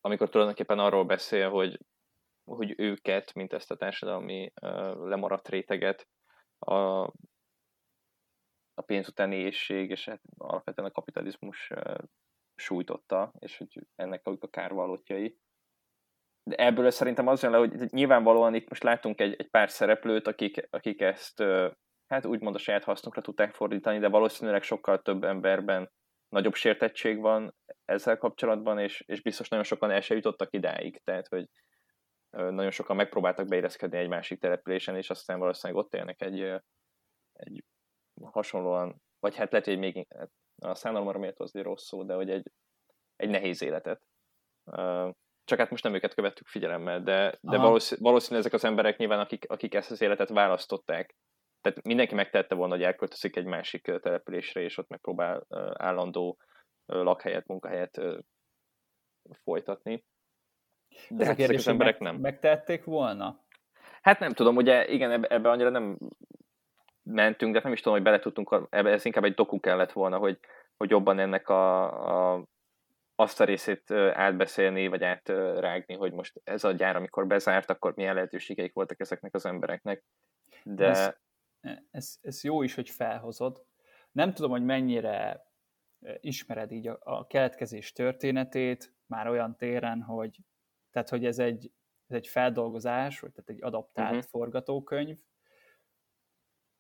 [0.01, 1.79] amikor tulajdonképpen arról beszél, hogy,
[2.57, 4.53] hogy őket, mint ezt a társadalmi
[5.05, 6.09] lemaradt réteget
[6.59, 6.75] a,
[8.75, 11.71] a pénz utáni éjség és hát alapvetően a kapitalizmus
[12.55, 15.39] sújtotta, és hogy ennek a kárvalótjai.
[16.43, 20.27] De ebből szerintem az jön le, hogy nyilvánvalóan itt most látunk egy, egy pár szereplőt,
[20.27, 21.43] akik, akik ezt
[22.07, 25.91] hát úgymond a saját hasznukra tudták fordítani, de valószínűleg sokkal több emberben
[26.29, 31.29] nagyobb sértettség van ezzel kapcsolatban, és, és biztos nagyon sokan el se jutottak idáig, tehát
[31.29, 31.49] hogy
[32.31, 36.41] nagyon sokan megpróbáltak beérezkedni egy másik településen, és aztán valószínűleg ott élnek egy,
[37.33, 37.65] egy
[38.23, 40.31] hasonlóan, vagy hát lehet, hogy még hát
[40.63, 42.51] a szánalomra miért az rossz szó, de hogy egy,
[43.17, 44.03] egy nehéz életet.
[45.45, 49.21] Csak hát most nem őket követtük figyelemmel, de, de valószínű, valószínű ezek az emberek nyilván,
[49.21, 51.17] akik, akik ezt az életet választották,
[51.61, 56.39] tehát mindenki megtehette volna, hogy elköltözik egy másik településre, és ott megpróbál állandó
[56.87, 58.01] lakhelyet, munkahelyet
[59.43, 60.05] folytatni.
[61.09, 62.21] De hát ezek az emberek meg, nem.
[62.21, 63.41] Megtették volna?
[64.03, 65.99] Hát nem tudom, ugye igen, ebbe, ebbe annyira nem
[67.03, 70.19] mentünk, de nem is tudom, hogy bele tudtunk, ebbe ez inkább egy doku kellett volna,
[70.19, 70.39] hogy,
[70.77, 72.45] hogy jobban ennek a, a,
[73.15, 78.15] azt a részét átbeszélni, vagy átrágni, hogy most ez a gyár, amikor bezárt, akkor milyen
[78.15, 80.05] lehetőségeik voltak ezeknek az embereknek.
[80.63, 80.89] De...
[80.89, 81.15] Ez,
[81.91, 83.65] ez, ez jó is, hogy felhozod.
[84.13, 85.49] Nem tudom, hogy mennyire
[86.21, 90.39] ismered így a, a keletkezés történetét, már olyan téren, hogy,
[90.91, 91.73] tehát, hogy ez egy,
[92.07, 94.31] ez egy feldolgozás, vagy tehát egy adaptált uh-huh.
[94.31, 95.19] forgatókönyv.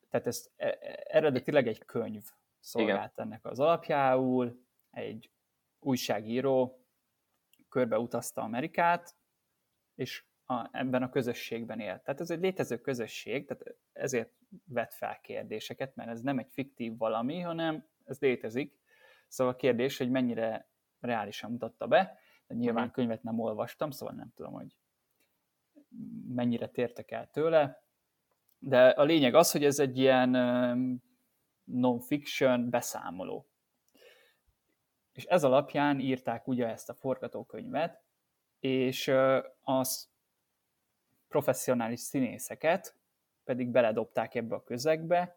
[0.09, 2.25] Tehát ez e, e, eredetileg egy könyv
[2.61, 3.27] szolgált Igen.
[3.27, 5.31] ennek az alapjául, egy
[5.79, 6.85] újságíró
[7.68, 9.16] körbeutazta Amerikát,
[9.94, 12.03] és a, ebben a közösségben élt.
[12.03, 14.33] Tehát ez egy létező közösség, tehát ezért
[14.64, 18.79] vet fel kérdéseket, mert ez nem egy fiktív valami, hanem ez létezik.
[19.29, 20.68] Szóval a kérdés, hogy mennyire
[21.01, 22.20] reálisan mutatta be,
[22.55, 22.95] nyilván uh-huh.
[22.95, 24.77] könyvet nem olvastam, szóval nem tudom, hogy
[26.29, 27.83] mennyire tértek el tőle,
[28.59, 30.31] de a lényeg az, hogy ez egy ilyen
[31.65, 33.47] non-fiction beszámoló.
[35.13, 38.03] És ez alapján írták ugye ezt a forgatókönyvet,
[38.61, 39.13] és
[39.63, 40.09] az
[41.29, 42.95] professzionális színészeket
[43.45, 45.37] pedig beledobták ebbe a közegbe,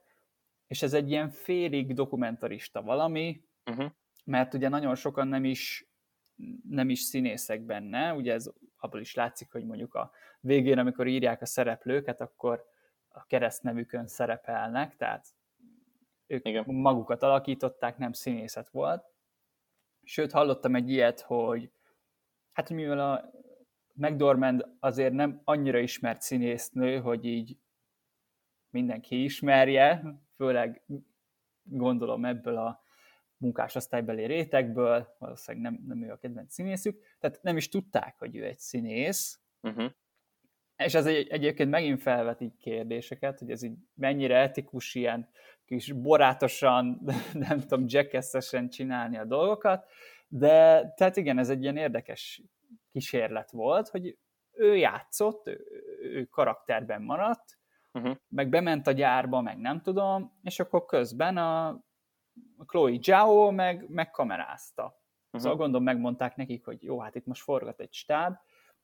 [0.67, 3.91] és ez egy ilyen félig dokumentarista valami, uh-huh.
[4.23, 5.87] mert ugye nagyon sokan nem is
[6.69, 11.41] nem is színészek benne, ugye ez abból is látszik, hogy mondjuk a végén, amikor írják
[11.41, 12.65] a szereplőket, akkor
[13.07, 15.27] a keresztnevükön szerepelnek, tehát
[16.27, 16.63] ők Igen.
[16.67, 19.05] magukat alakították, nem színészet volt.
[20.03, 21.71] Sőt, hallottam egy ilyet, hogy
[22.51, 23.31] hát mivel a
[23.93, 27.57] McDormand azért nem annyira ismert színésznő, hogy így
[28.69, 30.03] mindenki ismerje,
[30.35, 30.85] főleg
[31.63, 32.82] gondolom ebből a
[33.43, 38.45] munkásosztálybeli rétegből, valószínűleg nem, nem ő a kedvenc színészük, tehát nem is tudták, hogy ő
[38.45, 39.91] egy színész, uh-huh.
[40.77, 45.29] és ez egy, egyébként megint felvet így kérdéseket, hogy ez így mennyire etikus ilyen
[45.65, 47.01] kis borátosan,
[47.47, 49.85] nem tudom, jackassesen csinálni a dolgokat,
[50.27, 52.41] de tehát igen, ez egy ilyen érdekes
[52.91, 54.17] kísérlet volt, hogy
[54.51, 55.65] ő játszott, ő,
[56.01, 57.57] ő karakterben maradt,
[57.91, 58.15] uh-huh.
[58.27, 61.83] meg bement a gyárba, meg nem tudom, és akkor közben a
[62.65, 64.83] Chloe Zhao meg, meg kamerázta.
[64.83, 65.41] Uh-huh.
[65.41, 68.35] Szóval gondolom megmondták nekik, hogy jó, hát itt most forgat egy stáb,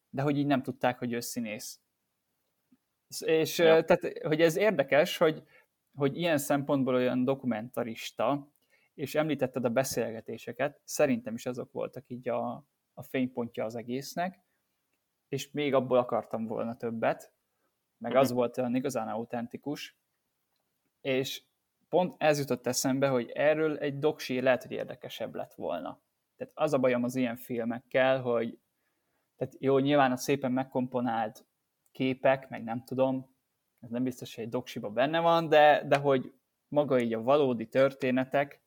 [0.09, 1.81] de hogy így nem tudták, hogy ő színész.
[3.19, 3.83] És ja.
[3.83, 5.43] tehát, hogy ez érdekes, hogy,
[5.97, 8.51] hogy ilyen szempontból olyan dokumentarista,
[8.93, 14.39] és említetted a beszélgetéseket, szerintem is azok voltak így a, a fénypontja az egésznek,
[15.27, 17.33] és még abból akartam volna többet,
[17.97, 19.97] meg az volt olyan igazán autentikus,
[21.01, 21.43] és
[21.89, 25.99] pont ez jutott eszembe, hogy erről egy doksi lehet, hogy érdekesebb lett volna.
[26.37, 28.59] Tehát az a bajom az ilyen filmekkel, hogy
[29.35, 31.45] tehát jó, nyilván a szépen megkomponált
[31.91, 33.35] képek, meg nem tudom,
[33.79, 36.33] ez nem biztos, hogy egy doksiba benne van, de, de hogy
[36.67, 38.61] maga így a valódi történetek,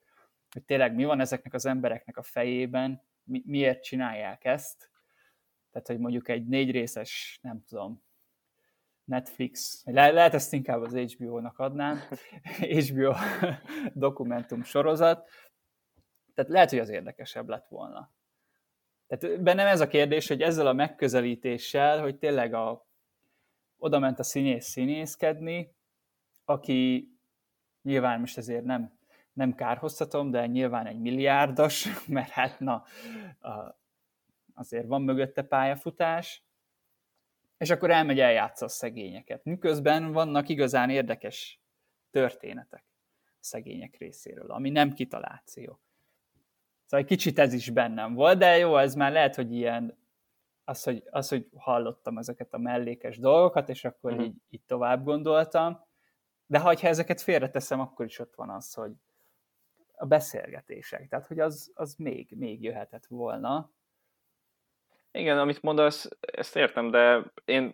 [0.50, 4.90] hogy tényleg mi van ezeknek az embereknek a fejében, mi, miért csinálják ezt.
[5.70, 8.02] Tehát, hogy mondjuk egy négy részes, nem tudom,
[9.04, 11.98] Netflix, le, lehet ezt inkább az HBO-nak adnám,
[12.88, 13.12] HBO
[13.94, 15.28] dokumentum sorozat,
[16.34, 18.10] tehát lehet, hogy az érdekesebb lett volna.
[19.06, 22.86] Tehát bennem ez a kérdés, hogy ezzel a megközelítéssel, hogy tényleg a,
[23.78, 25.74] oda ment a színész színészkedni,
[26.44, 27.10] aki
[27.82, 28.98] nyilván most ezért nem,
[29.32, 32.84] nem kárhoztatom, de nyilván egy milliárdos, mert hát na,
[34.54, 36.44] azért van mögötte pályafutás,
[37.62, 39.44] és akkor elmegy eljátsza a szegényeket.
[39.44, 41.60] Miközben vannak igazán érdekes
[42.10, 42.84] történetek
[43.24, 45.80] a szegények részéről, ami nem kitaláció.
[46.84, 49.98] Szóval egy kicsit ez is bennem volt, de jó, ez már lehet, hogy ilyen,
[50.64, 54.26] az, hogy, az, hogy hallottam ezeket a mellékes dolgokat, és akkor uh-huh.
[54.26, 55.84] így, így tovább gondoltam,
[56.46, 58.92] de ha ezeket félreteszem, akkor is ott van az, hogy
[59.92, 63.70] a beszélgetések, tehát hogy az, az még, még jöhetett volna,
[65.12, 67.70] igen, amit mondasz, ezt értem, de én,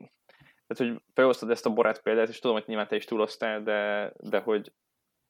[0.67, 4.13] tehát hogy felhoztad ezt a borát példát, és tudom, hogy nyilván te is túloztál, de,
[4.17, 4.73] de hogy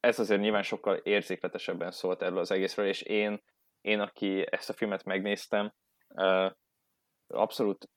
[0.00, 3.42] ez azért nyilván sokkal érzékletesebben szólt erről az egészről, és én,
[3.80, 5.72] én aki ezt a filmet megnéztem,
[7.26, 7.90] abszolút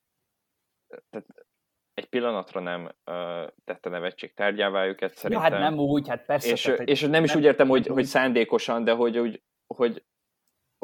[1.09, 1.27] tehát
[1.93, 5.51] egy pillanatra nem uh, tette nevetség tárgyává őket szerintem.
[5.51, 6.51] Ja, hát nem úgy, hát persze.
[6.51, 10.05] És, tehát, és nem is nem, úgy értem, hogy, hogy szándékosan, de hogy, hogy, hogy,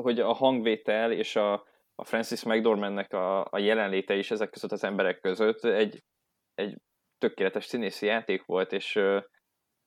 [0.02, 1.68] hogy a hangvétel és a,
[2.00, 6.04] a Francis McDormandnek a, a jelenléte is ezek között az emberek között egy,
[6.54, 6.78] egy
[7.18, 9.00] tökéletes színészi játék volt, és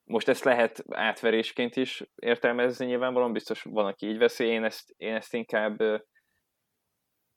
[0.05, 5.15] most ezt lehet átverésként is értelmezni nyilvánvalóan, biztos van, aki így veszi, én ezt, én
[5.15, 5.79] ezt inkább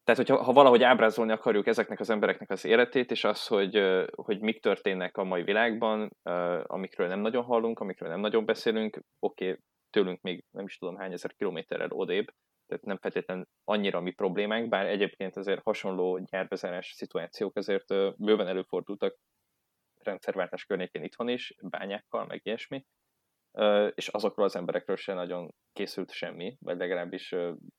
[0.04, 3.82] tehát, hogyha ha valahogy ábrázolni akarjuk ezeknek az embereknek az életét, és az, hogy,
[4.16, 6.18] hogy mik történnek a mai világban,
[6.64, 9.60] amikről nem nagyon hallunk, amikről nem nagyon beszélünk, oké, okay,
[9.90, 12.26] tőlünk még nem is tudom hány ezer kilométerrel odébb,
[12.74, 19.18] tehát nem feltétlenül annyira mi problémánk, bár egyébként azért hasonló gyárbezárás szituációk azért bőven előfordultak
[20.04, 22.86] rendszerváltás környékén itthon is, bányákkal, meg ilyesmi,
[23.94, 27.32] és azokról az emberekről sem nagyon készült semmi, vagy legalábbis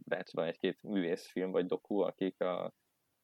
[0.04, 2.72] lehet, van egy-két művészfilm vagy doku, akik a,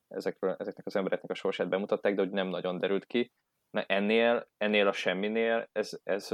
[0.09, 3.33] ezekről, ezeknek az embereknek a sorsát bemutatták, de hogy nem nagyon derült ki.
[3.71, 6.33] Na ennél, ennél a semminél ez, ez,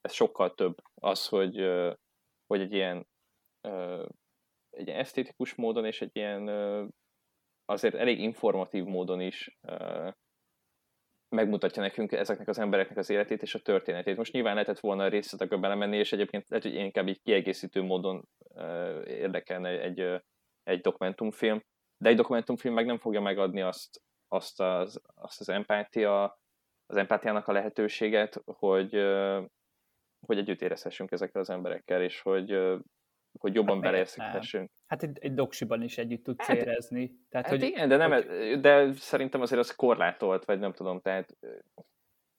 [0.00, 1.56] ez sokkal több az, hogy,
[2.46, 3.06] hogy egy ilyen
[4.76, 6.48] egy esztétikus módon és egy ilyen
[7.64, 9.58] azért elég informatív módon is
[11.28, 14.16] megmutatja nekünk ezeknek az embereknek az életét és a történetét.
[14.16, 18.28] Most nyilván lehetett volna részletekbe belemenni, és egyébként lehet, hogy inkább egy kiegészítő módon
[19.04, 20.22] érdekelne egy,
[20.62, 21.62] egy dokumentumfilm,
[22.02, 26.38] de egy dokumentumfilm meg nem fogja megadni azt, azt, az, azt az empátia,
[26.86, 28.94] az empátiának a lehetőséget, hogy,
[30.26, 32.50] hogy együtt érezhessünk ezekkel az emberekkel, és hogy,
[33.40, 34.70] hogy jobban hát beleérszíthessünk.
[34.86, 37.18] Hát egy, egy doksiban is együtt tudsz hát, érezni.
[37.28, 38.60] Tehát, hát hogy, igen, de, nem, hogy...
[38.60, 41.36] de szerintem azért az korlátolt, vagy nem tudom, tehát...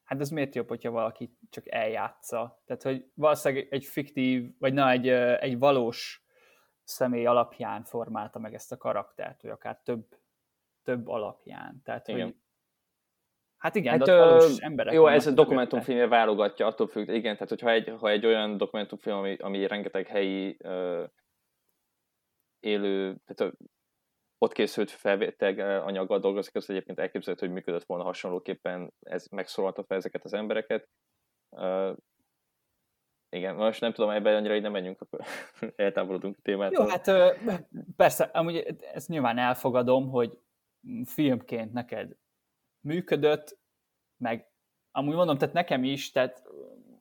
[0.04, 2.62] Hát ez miért jobb, hogyha valaki csak eljátsza?
[2.66, 5.08] Tehát, hogy valószínűleg egy fiktív, vagy na, egy,
[5.40, 6.26] egy valós
[6.84, 10.20] személy alapján formálta meg ezt a karaktert, vagy akár több,
[10.84, 11.82] több alapján.
[11.84, 12.24] Tehát, igen.
[12.24, 12.36] hogy
[13.58, 17.50] Hát igen, hát, de ö, emberek Jó, ez a dokumentumfilmje válogatja, attól függ, igen, tehát
[17.50, 21.04] hogyha egy, ha egy olyan dokumentumfilm, ami, ami rengeteg helyi ö,
[22.60, 23.66] élő, tehát ö,
[24.38, 30.24] ott készült felvétel anyaggal dolgozik, az egyébként elképzelhető, hogy működött volna hasonlóképpen, ez megszólaltatva ezeket
[30.24, 30.90] az embereket.
[31.50, 31.96] Uh,
[33.30, 35.20] igen, most nem tudom, ebben annyira így nem menjünk, akkor
[35.76, 36.86] eltávolodunk a témától.
[36.86, 37.36] Jó, hát
[37.96, 40.38] persze, amúgy ezt nyilván elfogadom, hogy
[41.06, 42.16] filmként neked
[42.88, 43.58] működött,
[44.18, 44.48] meg
[44.92, 46.44] amúgy mondom, tehát nekem is, tehát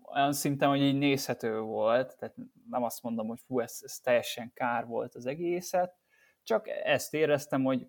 [0.02, 2.34] olyan szinten, hogy így nézhető volt, tehát
[2.70, 5.96] nem azt mondom, hogy fú, ez, ez teljesen kár volt az egészet,
[6.42, 7.86] csak ezt éreztem, hogy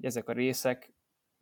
[0.00, 0.92] ezek a részek,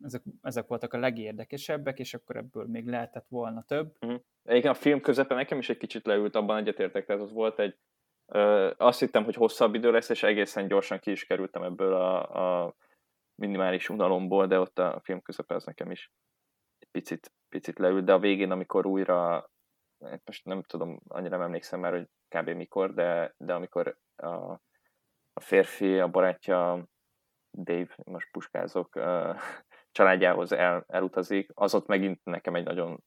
[0.03, 3.95] ezek, ezek voltak a legérdekesebbek, és akkor ebből még lehetett volna több.
[4.01, 4.21] Uh-huh.
[4.43, 7.77] Igen, a film közepe nekem is egy kicsit leült, abban egyetértek, tehát az volt egy,
[8.25, 12.65] ö, azt hittem, hogy hosszabb idő lesz, és egészen gyorsan ki is kerültem ebből a,
[12.65, 12.75] a
[13.37, 16.11] minimális unalomból, de ott a film közepe az nekem is
[16.79, 19.49] egy picit, picit leült, de a végén, amikor újra,
[20.05, 22.49] hát most nem tudom, annyira nem emlékszem már, hogy kb.
[22.49, 24.27] mikor, de, de amikor a,
[25.33, 26.87] a férfi, a barátja,
[27.57, 29.35] Dave, most puskázok, a
[29.97, 33.03] családjához el, elutazik, az ott megint nekem egy nagyon,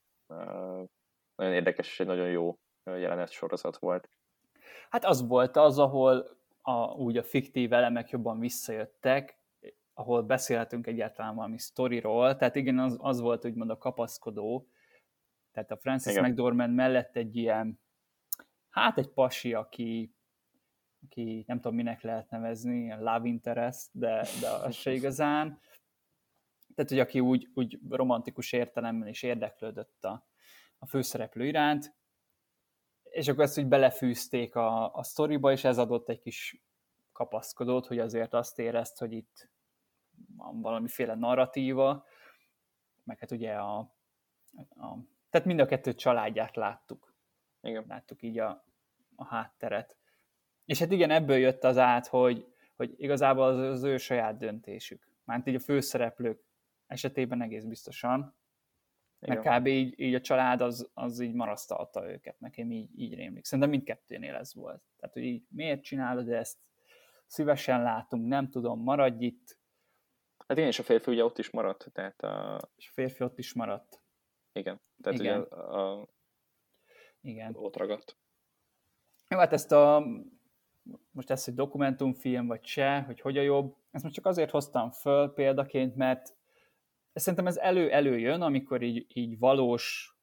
[1.35, 4.09] nagyon érdekes és egy nagyon jó jelenet sorozat volt.
[4.90, 9.39] Hát az volt az, ahol a, úgy a fiktív elemek jobban visszajöttek,
[10.01, 14.69] ahol beszélhetünk egyáltalán valami sztoriról, tehát igen, az, az volt úgymond a kapaszkodó,
[15.53, 16.31] tehát a Francis igen.
[16.31, 17.81] McDormand mellett egy ilyen,
[18.69, 20.15] hát egy pasi, aki,
[21.05, 25.61] aki nem tudom minek lehet nevezni, ilyen love interest, de, de az se igazán,
[26.75, 30.29] tehát hogy aki úgy, úgy romantikus értelemben is érdeklődött a,
[30.79, 31.95] a főszereplő iránt,
[33.03, 36.63] és akkor ezt úgy belefűzték a, a sztoriba, és ez adott egy kis
[37.13, 39.51] kapaszkodót, hogy azért azt érezt, hogy itt
[40.37, 42.04] van valamiféle narratíva,
[43.04, 43.78] meg hát ugye a,
[44.68, 44.96] a
[45.30, 47.14] tehát mind a kettő családját láttuk.
[47.62, 47.85] Igen.
[47.88, 48.64] Láttuk így a,
[49.16, 49.96] a hátteret.
[50.64, 55.09] És hát igen, ebből jött az át, hogy, hogy igazából az, az ő saját döntésük.
[55.24, 56.44] Már így a főszereplők
[56.87, 58.35] esetében egész biztosan.
[59.20, 59.37] Igen.
[59.37, 59.66] Meg kb.
[59.66, 62.40] Így, így a család az, az így marasztalta őket.
[62.40, 63.44] Nekem így, így rémlik.
[63.44, 64.83] Szerintem mindkettőnél ez volt.
[64.98, 66.59] Tehát, hogy így miért csinálod ezt?
[67.26, 69.59] Szívesen látunk, nem tudom, maradj itt,
[70.51, 71.91] Hát igen, és a férfi ugye ott is maradt.
[71.93, 72.61] Tehát a...
[72.77, 74.03] És a férfi ott is maradt.
[74.53, 75.41] Igen, tehát igen.
[75.41, 76.09] ugye a...
[77.21, 77.57] igen.
[77.57, 78.17] ott ragadt.
[79.29, 80.07] Jó, hát ezt a
[81.11, 84.91] most ez, hogy dokumentumfilm vagy se, hogy hogy a jobb, ezt most csak azért hoztam
[84.91, 86.35] föl példaként, mert
[87.13, 90.15] szerintem ez elő-előjön, amikor így, így valós,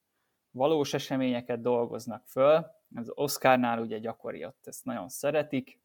[0.52, 2.66] valós eseményeket dolgoznak föl.
[2.96, 5.80] Az Oscarnál ugye gyakori, ott ezt nagyon szeretik,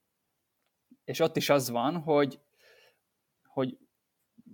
[1.05, 2.41] és ott is az van, hogy,
[3.45, 3.79] hogy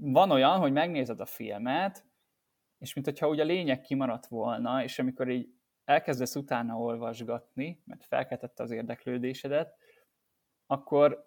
[0.00, 2.04] van olyan, hogy megnézed a filmet,
[2.78, 5.48] és mint hogyha ugye a lényeg kimaradt volna, és amikor így
[5.84, 9.76] elkezdesz utána olvasgatni, mert felkeltette az érdeklődésedet,
[10.66, 11.26] akkor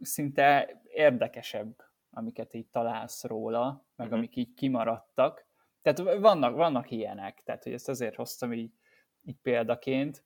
[0.00, 1.76] szinte érdekesebb,
[2.10, 4.18] amiket így találsz róla, meg uh-huh.
[4.18, 5.46] amik így kimaradtak.
[5.82, 8.72] Tehát vannak, vannak ilyenek, tehát hogy ezt azért hoztam így,
[9.22, 10.24] így példaként.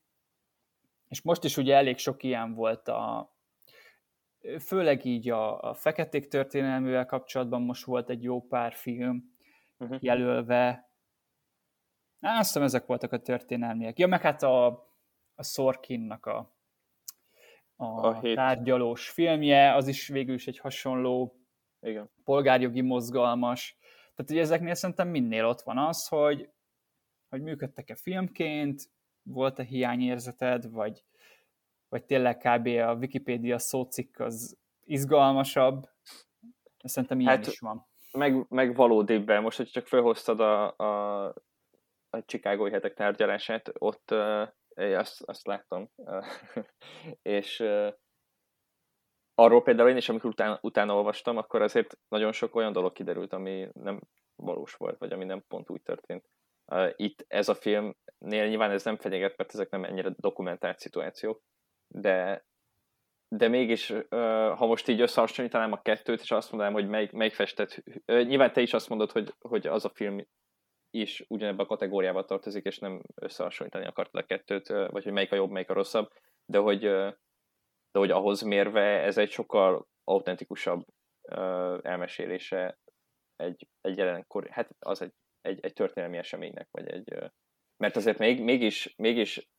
[1.08, 3.34] És most is ugye elég sok ilyen volt a,
[4.60, 9.34] főleg így a, a feketék történelművel kapcsolatban most volt egy jó pár film
[9.78, 9.98] uh-huh.
[10.00, 10.90] jelölve.
[12.20, 13.98] Azt hiszem, ezek voltak a történelmiek.
[13.98, 14.66] Ja, meg hát a,
[15.34, 16.56] a Sorkinnak a,
[17.76, 18.34] a, a hét.
[18.36, 21.36] tárgyalós filmje, az is végül is egy hasonló
[21.80, 22.10] Igen.
[22.24, 23.76] polgárjogi mozgalmas.
[24.14, 26.50] Tehát ugye ezeknél szerintem minél ott van az, hogy,
[27.28, 28.82] hogy működtek-e filmként,
[29.22, 31.04] volt-e hiányérzeted, vagy,
[31.92, 32.66] vagy tényleg kb.
[32.66, 35.88] a Wikipédia szócikk az izgalmasabb.
[36.84, 37.86] Szerintem ilyen hát, is van.
[38.12, 39.42] Meg, meg valódibben.
[39.42, 41.24] Most, hogy csak felhoztad a, a,
[42.10, 45.90] a Chicagói hetek tárgyalását, ott uh, azt, azt láttam.
[47.38, 47.92] és uh,
[49.34, 53.32] arról például én is, amikor utána, utána olvastam, akkor azért nagyon sok olyan dolog kiderült,
[53.32, 54.00] ami nem
[54.34, 56.28] valós volt, vagy ami nem pont úgy történt.
[56.66, 57.94] Uh, itt ez a filmnél
[58.48, 61.42] nyilván ez nem fenyeget, mert ezek nem ennyire dokumentált szituációk,
[61.94, 62.44] de
[63.36, 63.92] de mégis,
[64.56, 68.60] ha most így összehasonlítanám a kettőt, és azt mondanám, hogy melyik, melyik festett, nyilván te
[68.60, 70.26] is azt mondod, hogy, hogy az a film
[70.90, 75.36] is ugyanebben a kategóriába tartozik, és nem összehasonlítani akartad a kettőt, vagy hogy melyik a
[75.36, 76.12] jobb, melyik a rosszabb,
[76.44, 76.80] de hogy,
[77.90, 80.84] de hogy ahhoz mérve ez egy sokkal autentikusabb
[81.82, 82.78] elmesélése
[83.36, 87.32] egy, egy jelenkor, hát az egy, egy, egy történelmi eseménynek, vagy egy,
[87.76, 89.50] mert azért még, mégis, mégis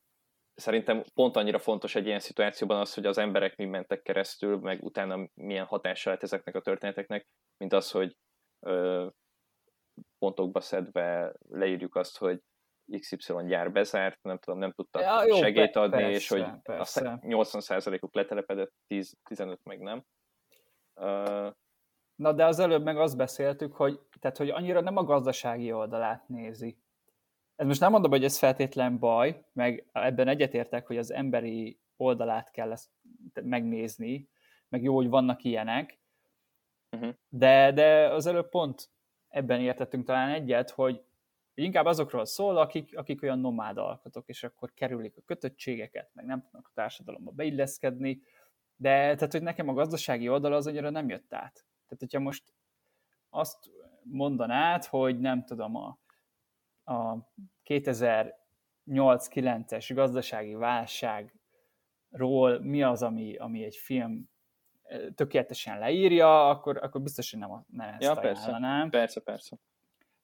[0.55, 4.83] szerintem pont annyira fontos egy ilyen szituációban az, hogy az emberek mi mentek keresztül, meg
[4.83, 7.27] utána milyen hatása lett ezeknek a történeteknek,
[7.57, 8.17] mint az, hogy
[10.17, 12.41] pontokba szedve leírjuk azt, hogy
[12.99, 17.09] XY gyár bezárt, nem tudom, nem tudtak ja, jó, segélyt adni, persze, és hogy persze.
[17.09, 20.03] a 80%-uk letelepedett, 10, 15 meg nem.
[20.95, 21.53] Uh,
[22.15, 26.27] Na de az előbb meg azt beszéltük, hogy, tehát, hogy annyira nem a gazdasági oldalát
[26.27, 26.77] nézi.
[27.63, 32.51] Ez most nem mondom, hogy ez feltétlen baj, meg ebben egyetértek, hogy az emberi oldalát
[32.51, 32.89] kell ezt
[33.41, 34.29] megnézni,
[34.69, 35.99] meg jó, hogy vannak ilyenek,
[36.91, 37.13] uh-huh.
[37.29, 38.89] de, de az előbb pont
[39.27, 41.03] ebben értettünk talán egyet, hogy
[41.53, 46.41] inkább azokról szól, akik, akik olyan nomád alkotok, és akkor kerülik a kötöttségeket, meg nem
[46.41, 48.21] tudnak a társadalomba beilleszkedni,
[48.75, 51.53] de tehát, hogy nekem a gazdasági oldala az annyira nem jött át.
[51.87, 52.53] Tehát, hogyha most
[53.29, 53.71] azt
[54.03, 55.97] mondanád, hogy nem tudom, a,
[56.83, 57.17] a
[57.65, 64.31] 2008-9-es gazdasági válságról mi az, ami, ami egy film
[65.15, 68.89] tökéletesen leírja, akkor, akkor biztos, hogy nem, nem ezt ja, persze, ajánlanám.
[68.89, 69.57] Persze, persze.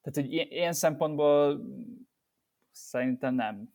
[0.01, 1.61] Tehát, hogy ilyen szempontból
[2.71, 3.73] szerintem nem,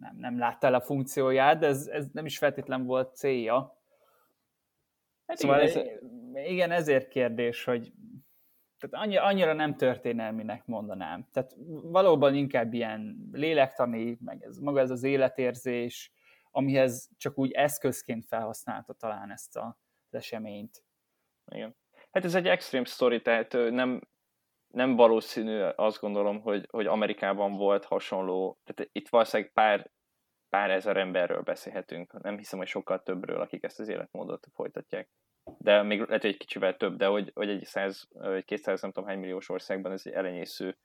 [0.00, 3.76] nem, nem látta el a funkcióját, de ez, ez nem is feltétlen volt célja.
[5.26, 5.86] Hát szóval igen,
[6.34, 7.92] ez, igen, ezért kérdés, hogy
[8.78, 11.28] tehát annyira, annyira nem történelminek mondanám.
[11.32, 16.12] Tehát valóban inkább ilyen lélektani, meg ez, maga ez az életérzés,
[16.50, 19.78] amihez csak úgy eszközként felhasználta talán ezt a,
[20.10, 20.82] az eseményt.
[21.50, 21.76] Igen.
[22.10, 24.08] Hát ez egy extreme story, tehát nem,
[24.68, 29.90] nem valószínű, azt gondolom, hogy, hogy Amerikában volt hasonló, tehát itt valószínűleg pár,
[30.48, 35.08] pár ezer emberről beszélhetünk, nem hiszem, hogy sokkal többről, akik ezt az életmódot folytatják.
[35.58, 38.92] De még lehet, hogy egy kicsivel több, de hogy, hogy egy 100, vagy 200, nem
[38.92, 40.76] tudom hány milliós országban ez egy elenyésző.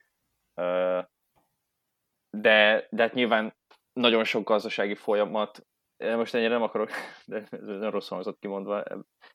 [2.30, 3.56] De, de hát nyilván
[3.94, 5.66] nagyon sok gazdasági folyamat
[5.98, 6.90] most ennyire nem akarok,
[7.26, 8.84] de ez nagyon rossz hangzott kimondva,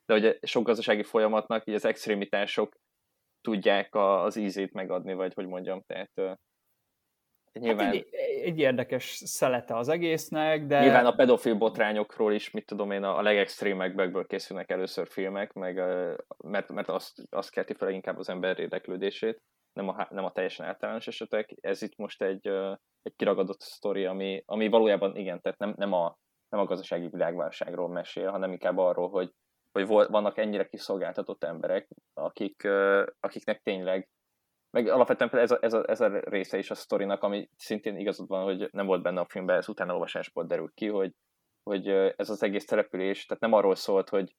[0.05, 2.75] de hogy sok gazdasági folyamatnak így az extrémitások
[3.41, 6.39] tudják az ízét megadni, vagy hogy mondjam, tehát
[7.53, 7.85] nyilván...
[7.85, 8.07] Hát egy,
[8.43, 10.79] egy érdekes szelete az egésznek, de...
[10.79, 15.75] Nyilván a pedofil botrányokról is, mit tudom én, a legextrémebbekből készülnek először filmek, meg,
[16.43, 19.41] mert, mert azt, azt kelti fel inkább az ember érdeklődését,
[19.73, 21.55] nem a, nem a teljesen általános esetek.
[21.61, 22.47] Ez itt most egy,
[23.01, 26.17] egy kiragadott sztori, ami, ami valójában igen, tehát nem, nem a
[26.49, 29.31] nem a gazdasági világválságról mesél, hanem inkább arról, hogy,
[29.71, 32.67] hogy vannak ennyire kiszolgáltatott emberek, akik,
[33.19, 34.09] akiknek tényleg,
[34.71, 38.27] meg alapvetően ez a, ez, a, ez a része is a sztorinak, ami szintén igazad
[38.27, 41.13] van, hogy nem volt benne a filmben, ez utána olvasásból derült ki, hogy,
[41.63, 44.35] hogy ez az egész település, tehát nem arról szólt, hogy,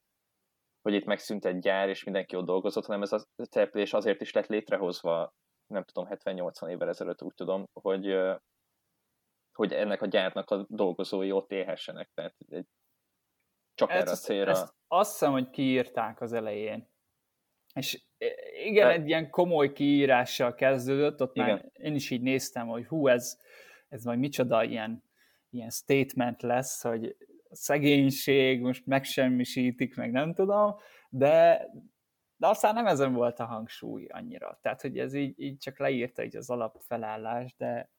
[0.83, 4.33] hogy itt megszűnt egy gyár, és mindenki ott dolgozott, hanem ez a település azért is
[4.33, 5.35] lett létrehozva,
[5.66, 8.18] nem tudom, 70-80 évvel ezelőtt úgy tudom, hogy,
[9.53, 12.11] hogy ennek a gyárnak a dolgozói ott élhessenek.
[12.14, 12.66] Tehát egy,
[13.74, 14.51] csak ezt, erre a célra.
[14.51, 16.89] Ezt azt hiszem, hogy kiírták az elején.
[17.74, 18.05] És
[18.64, 18.92] igen, De...
[18.92, 21.48] egy ilyen komoly kiírással kezdődött, ott igen.
[21.48, 23.38] már én is így néztem, hogy hú, ez,
[23.88, 25.02] ez majd micsoda ilyen,
[25.50, 27.16] ilyen statement lesz, hogy
[27.50, 30.74] szegénység most megsemmisítik, meg nem tudom,
[31.08, 31.66] de,
[32.36, 34.58] de aztán nem ezen volt a hangsúly annyira.
[34.62, 37.90] Tehát, hogy ez így, így csak leírta így az alapfelállás, de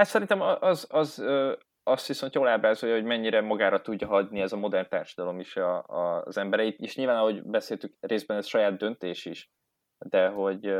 [0.00, 1.24] Hát szerintem az, az,
[1.82, 5.84] azt viszont jól ábrázolja, hogy mennyire magára tudja hagyni ez a modern társadalom is a,
[5.86, 9.50] a, az embereit, és nyilván, ahogy beszéltük, részben ez saját döntés is,
[10.08, 10.74] de hogy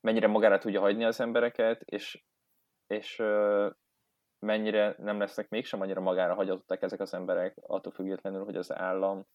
[0.00, 2.24] mennyire magára tudja hagyni az embereket, és,
[2.86, 3.22] és
[4.38, 9.26] mennyire nem lesznek mégsem annyira magára hagyottak ezek az emberek, attól függetlenül, hogy az állam,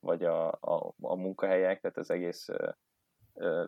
[0.00, 2.70] vagy a, a, a munkahelyek, tehát az egész ö,
[3.34, 3.66] ö,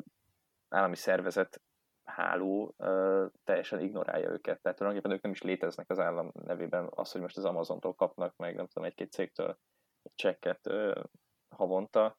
[0.68, 1.62] állami szervezet
[2.04, 4.62] háló ö, teljesen ignorálja őket.
[4.62, 6.88] Tehát tulajdonképpen ők nem is léteznek az állam nevében.
[6.90, 9.58] Az, hogy most az Amazontól kapnak meg, nem tudom, egy-két cégtől
[10.02, 11.00] egy csekket ö,
[11.48, 12.18] havonta,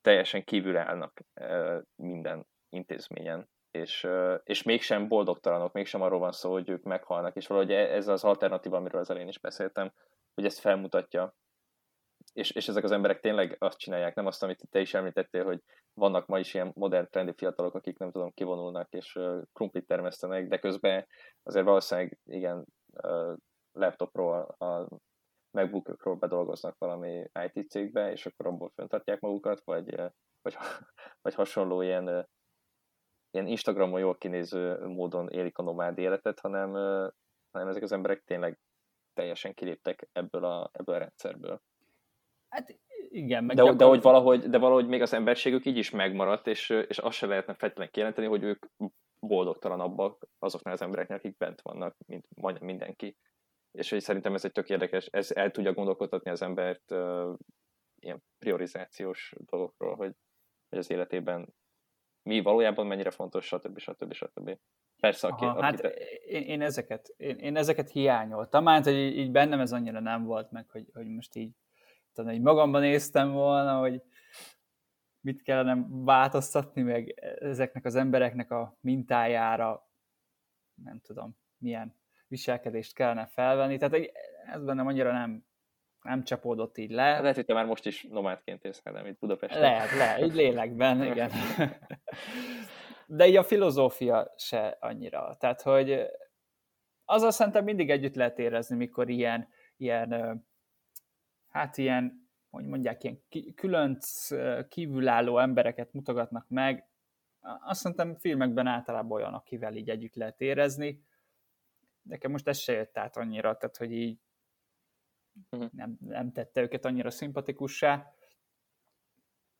[0.00, 1.20] teljesen kívül állnak
[1.94, 3.48] minden intézményen.
[3.70, 4.08] És,
[4.44, 8.24] és mégsem boldogtalanok, mégsem arról van szó, hogy ők meghalnak, és valahogy e, ez az
[8.24, 9.92] alternatíva, amiről az elén is beszéltem,
[10.34, 11.34] hogy ezt felmutatja,
[12.32, 15.62] és, és ezek az emberek tényleg azt csinálják, nem azt, amit te is említettél, hogy
[15.94, 19.18] vannak ma is ilyen modern trendi fiatalok, akik nem tudom, kivonulnak és
[19.52, 21.06] krumplit termesztenek, de közben
[21.42, 22.64] azért valószínűleg igen,
[23.72, 24.88] laptopról, a
[25.50, 29.94] MacBookokról bedolgoznak valami IT cégbe, és akkor abból föntartják magukat, vagy,
[30.42, 30.56] vagy,
[31.22, 32.28] vagy hasonló ilyen
[33.30, 36.72] ilyen Instagramon jól kinéző módon élik a nomád életet, hanem,
[37.50, 38.58] hanem ezek az emberek tényleg
[39.12, 41.60] teljesen kiléptek ebből a, ebből a rendszerből.
[42.48, 42.78] Hát
[43.08, 46.68] igen, meg de, de, hogy valahogy, de valahogy még az emberségük így is megmaradt, és,
[46.70, 48.66] és azt se lehetne feltétlenül kijelenteni, hogy ők
[49.18, 53.16] boldogtalanabbak azoknál az embereknek, akik bent vannak, mint majdnem mindenki.
[53.72, 57.34] És hogy szerintem ez egy tök érdekes, ez el tudja gondolkodtatni az embert uh,
[57.98, 60.14] ilyen priorizációs dolgokról, hogy,
[60.68, 61.54] hogy az életében
[62.22, 63.78] mi valójában mennyire fontos, stb.
[63.78, 64.12] stb.
[64.12, 64.58] stb.
[65.00, 65.80] Persze, aki, Aha, hát
[66.26, 70.24] én, én, ezeket, én, én ezeket hiányoltam, mert hogy így, így bennem ez annyira nem
[70.24, 71.52] volt meg, hogy, hogy most így,
[72.12, 74.02] tudom, így magamban néztem volna, hogy
[75.20, 77.10] mit kellene változtatni, meg
[77.40, 79.90] ezeknek az embereknek a mintájára,
[80.74, 81.99] nem tudom, milyen
[82.30, 83.78] viselkedést kellene felvenni.
[83.78, 84.10] Tehát
[84.52, 85.48] ez bennem annyira nem
[86.02, 87.20] nem csapódott így le.
[87.20, 89.60] Lehet, hogy te már most is nomádként élsz nem itt Budapesten.
[89.60, 91.30] Lehet, lehet, így lélekben, igen.
[93.06, 95.36] De így a filozófia se annyira.
[95.38, 96.06] Tehát, hogy
[97.04, 100.40] azzal szerintem mindig együtt lehet érezni, mikor ilyen, ilyen
[101.48, 103.22] hát ilyen, hogy mondják, ilyen
[103.54, 104.28] különc,
[104.68, 106.88] kívülálló embereket mutogatnak meg.
[107.40, 111.04] Azt szerintem filmekben általában olyan, akivel így együtt lehet érezni.
[112.02, 114.20] Nekem most ez se jött át annyira, tehát hogy így
[115.50, 115.70] uh-huh.
[115.72, 118.14] nem, nem tette őket annyira szimpatikussá.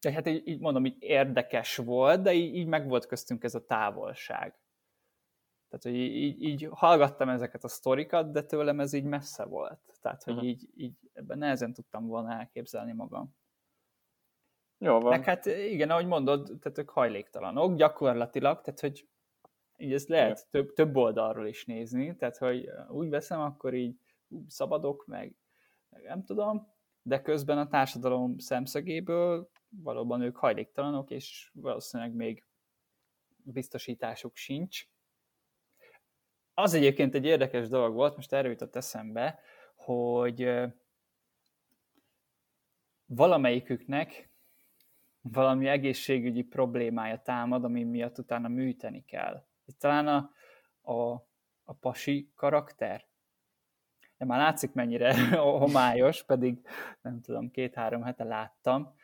[0.01, 3.55] De hát így, így mondom, így érdekes volt, de így, így meg volt köztünk ez
[3.55, 4.59] a távolság.
[5.68, 9.80] Tehát, hogy így, így hallgattam ezeket a sztorikat, de tőlem ez így messze volt.
[10.01, 10.49] Tehát, hogy uh-huh.
[10.49, 13.36] így, így ebben nehezen tudtam volna elképzelni magam.
[14.78, 15.11] Jó van.
[15.11, 19.09] Meg hát igen, ahogy mondod, tehát ők hajléktalanok gyakorlatilag, tehát hogy
[19.81, 23.97] így ezt lehet több, több oldalról is nézni, tehát hogy úgy veszem, akkor így
[24.47, 25.35] szabadok, meg
[25.91, 26.72] meg nem tudom,
[27.03, 32.45] de közben a társadalom szemszögéből valóban ők hajléktalanok, és valószínűleg még
[33.43, 34.89] biztosításuk sincs.
[36.55, 39.41] Az egyébként egy érdekes dolog volt, most erről jutott eszembe,
[39.74, 40.51] hogy
[43.07, 44.31] valamelyiküknek
[45.20, 49.49] valami egészségügyi problémája támad, ami miatt utána műteni kell.
[49.71, 50.31] Itt talán a,
[50.93, 51.12] a,
[51.64, 53.07] a pasi karakter,
[54.16, 56.66] de már látszik mennyire homályos, pedig
[57.01, 58.95] nem tudom, két-három hete láttam.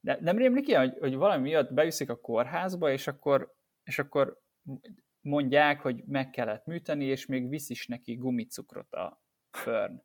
[0.00, 4.40] De nem rémlik ilyen, hogy, hogy valami miatt beviszik a kórházba, és akkor, és akkor
[5.20, 10.02] mondják, hogy meg kellett műteni, és még visz is neki gumicukrot a Fern.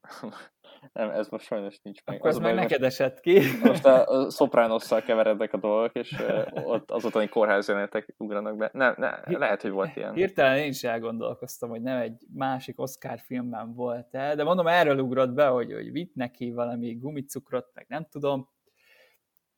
[0.92, 2.16] Nem, ez most sajnos nincs meg.
[2.16, 3.40] Akkor ez meg neked esett ki.
[3.62, 6.16] Most a, a szopránosszal keverednek a dolgok, és
[6.64, 8.70] ott az ottani kórházjelenetek ugranak be.
[8.72, 10.14] Nem, ne, lehet, hogy volt ilyen.
[10.14, 14.98] Hirtelen én is elgondolkoztam, hogy nem egy másik Oscar filmben volt el, de mondom, erről
[14.98, 18.48] ugrott be, hogy, hogy vitt neki valami gumicukrot, meg nem tudom.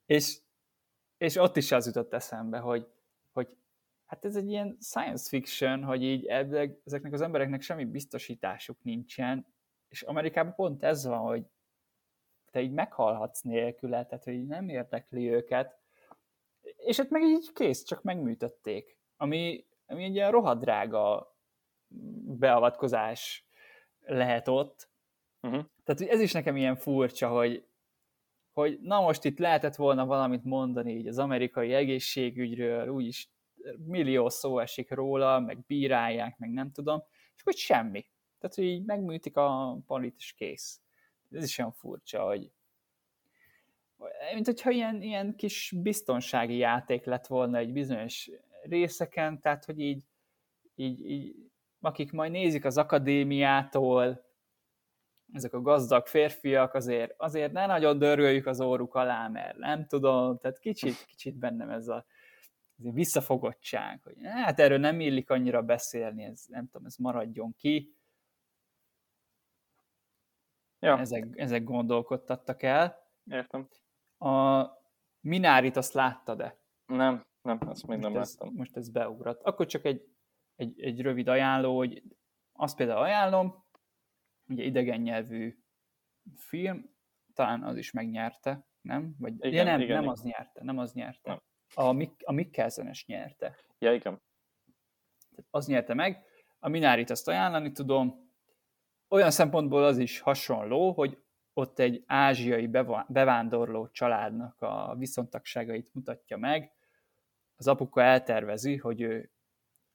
[0.07, 0.39] És,
[1.19, 2.87] és ott is az jutott eszembe, hogy,
[3.33, 3.49] hogy
[4.07, 6.27] hát ez egy ilyen science fiction, hogy így
[6.85, 9.57] ezeknek az embereknek semmi biztosításuk nincsen,
[9.89, 11.47] és Amerikában pont ez van, hogy
[12.51, 15.79] te így meghalhatsz nélküle, tehát hogy nem érdekli őket,
[16.77, 21.37] és hát meg így kész, csak megműtötték, ami, ami egy ilyen rohadrága
[22.39, 23.47] beavatkozás
[24.01, 24.91] lehet ott.
[25.43, 25.65] Uh-huh.
[25.85, 27.67] Tehát ez is nekem ilyen furcsa, hogy,
[28.53, 33.31] hogy na most itt lehetett volna valamit mondani így az amerikai egészségügyről, úgyis
[33.77, 37.03] millió szó esik róla, meg bírálják, meg nem tudom,
[37.37, 38.07] és hogy semmi.
[38.39, 40.81] Tehát, hogy így megműtik a palit, és kész.
[41.31, 42.51] Ez is olyan furcsa, hogy
[44.35, 48.31] mint hogyha ilyen, ilyen kis biztonsági játék lett volna egy bizonyos
[48.63, 50.05] részeken, tehát, hogy így,
[50.75, 51.35] így, így
[51.81, 54.27] akik majd nézik az akadémiától,
[55.33, 60.39] ezek a gazdag férfiak, azért, azért ne nagyon dörgöljük az óruk alá, mert nem tudom,
[60.39, 62.07] tehát kicsit, kicsit bennem ez a
[62.77, 67.97] visszafogottság, hogy hát erről nem illik annyira beszélni, ez nem tudom, ez maradjon ki.
[70.79, 70.99] Ja.
[70.99, 72.99] Ezek, ezek gondolkodtattak el.
[73.25, 73.69] Értem.
[74.19, 74.65] A
[75.21, 76.59] Minárit azt láttad-e?
[76.87, 78.55] Nem, nem, azt még most nem ez, láttam.
[78.55, 79.43] Most ez beugrott.
[79.43, 80.09] Akkor csak egy,
[80.55, 82.03] egy, egy rövid ajánló, hogy
[82.53, 83.65] azt például ajánlom,
[84.49, 85.59] ugye idegen nyelvű
[86.37, 86.97] film,
[87.35, 89.15] talán az is megnyerte, nem?
[89.19, 90.13] Vagy, igen, ja, nem, igen, nem igen.
[90.13, 91.31] az nyerte, nem az nyerte.
[91.31, 91.41] Nem.
[91.75, 93.57] A, Mik, a Mikkelsenes nyerte.
[93.79, 94.23] Ja, igen.
[95.51, 96.25] Az nyerte meg.
[96.59, 98.28] A Minárit azt ajánlani tudom.
[99.09, 101.19] Olyan szempontból az is hasonló, hogy
[101.53, 102.67] ott egy ázsiai
[103.09, 106.73] bevándorló családnak a viszontagságait mutatja meg.
[107.57, 109.31] Az apuka eltervezi, hogy ő,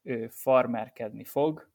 [0.02, 1.72] ő farmerkedni fog,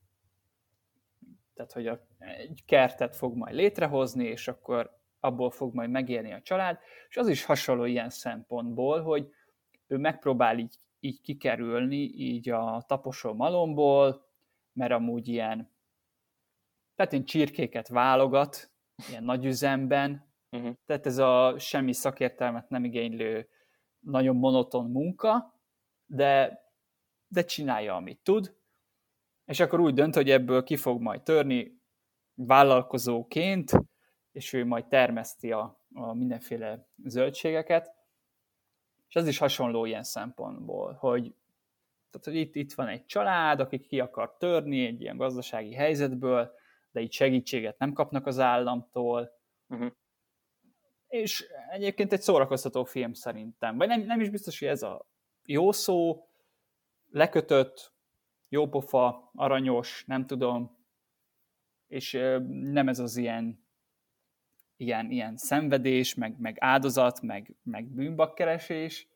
[1.54, 6.42] tehát hogy a, egy kertet fog majd létrehozni, és akkor abból fog majd megélni a
[6.42, 6.78] család,
[7.08, 9.32] és az is hasonló ilyen szempontból, hogy
[9.86, 14.26] ő megpróbál így, így kikerülni így a taposó malomból,
[14.72, 15.70] mert amúgy ilyen,
[16.98, 18.70] tehát én csirkéket válogat,
[19.08, 20.74] ilyen nagy üzemben, uh-huh.
[20.86, 23.48] tehát ez a semmi szakértelmet nem igénylő,
[23.98, 25.60] nagyon monoton munka,
[26.06, 26.62] de,
[27.28, 28.56] de csinálja, amit tud,
[29.44, 31.80] és akkor úgy dönt, hogy ebből ki fog majd törni
[32.34, 33.72] vállalkozóként,
[34.32, 37.94] és ő majd termeszti a, a mindenféle zöldségeket,
[39.08, 41.34] és ez is hasonló ilyen szempontból, hogy,
[42.10, 46.56] tehát, hogy itt, itt van egy család, aki ki akar törni egy ilyen gazdasági helyzetből,
[46.90, 49.30] de így segítséget nem kapnak az államtól,
[49.68, 49.92] uh-huh.
[51.06, 55.06] és egyébként egy szórakoztató film szerintem, vagy nem, nem is biztos, hogy ez a
[55.44, 56.28] jó szó,
[57.10, 57.92] lekötött,
[58.48, 60.76] jópofa, aranyos, nem tudom,
[61.86, 62.12] és
[62.48, 63.66] nem ez az ilyen
[64.80, 69.08] ilyen, ilyen szenvedés, meg, meg áldozat, meg, meg bűnbakkeresés,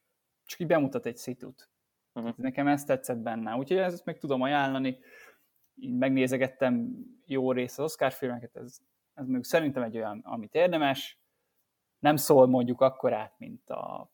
[0.44, 1.70] csak így bemutat egy szitut.
[2.12, 2.36] Uh-huh.
[2.36, 4.98] Nekem ezt tetszett benne, úgyhogy ezt meg tudom ajánlani.
[5.74, 6.96] Így megnézegettem
[7.26, 8.78] jó részt az Oscar filmeket, ez,
[9.14, 11.18] ez még szerintem egy olyan, amit érdemes.
[11.98, 14.10] Nem szól mondjuk akkorát, mint, a,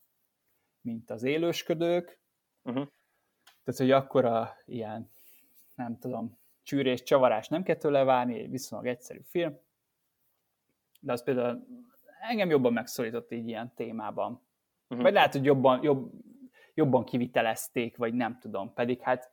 [0.80, 2.20] mint az élősködők.
[2.62, 2.86] Uh-huh.
[3.64, 5.10] Tehát, hogy akkora ilyen,
[5.74, 9.58] nem tudom, csűrés, csavarás nem kell tőle várni, egy viszonylag egyszerű film
[11.00, 11.66] de az például
[12.20, 14.40] engem jobban megszólított így ilyen témában.
[14.88, 15.02] Uh-huh.
[15.02, 16.10] Vagy lehet, hogy jobban, jobb,
[16.74, 18.72] jobban kivitelezték, vagy nem tudom.
[18.74, 19.30] Pedig hát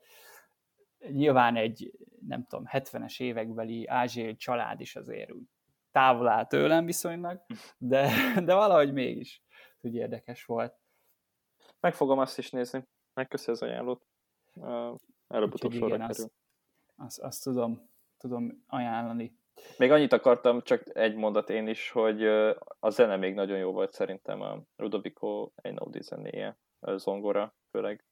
[0.99, 1.91] nyilván egy,
[2.27, 5.47] nem tudom, 70-es évekbeli ázsiai család is azért úgy
[5.95, 7.41] távol áll tőlem viszonylag,
[7.77, 8.09] de,
[8.43, 9.43] de valahogy mégis
[9.81, 10.79] úgy érdekes volt.
[11.79, 12.87] Meg fogom azt is nézni.
[13.13, 14.05] Megköszi az ajánlót.
[15.27, 16.07] Előbb-utóbb sorra kerül.
[16.07, 16.31] Azt,
[16.95, 19.37] azt, azt tudom, tudom ajánlani.
[19.77, 22.25] Még annyit akartam, csak egy mondat én is, hogy
[22.79, 28.05] a zene még nagyon jó volt szerintem a Ludovico Einaudi zenéje, a zongora főleg.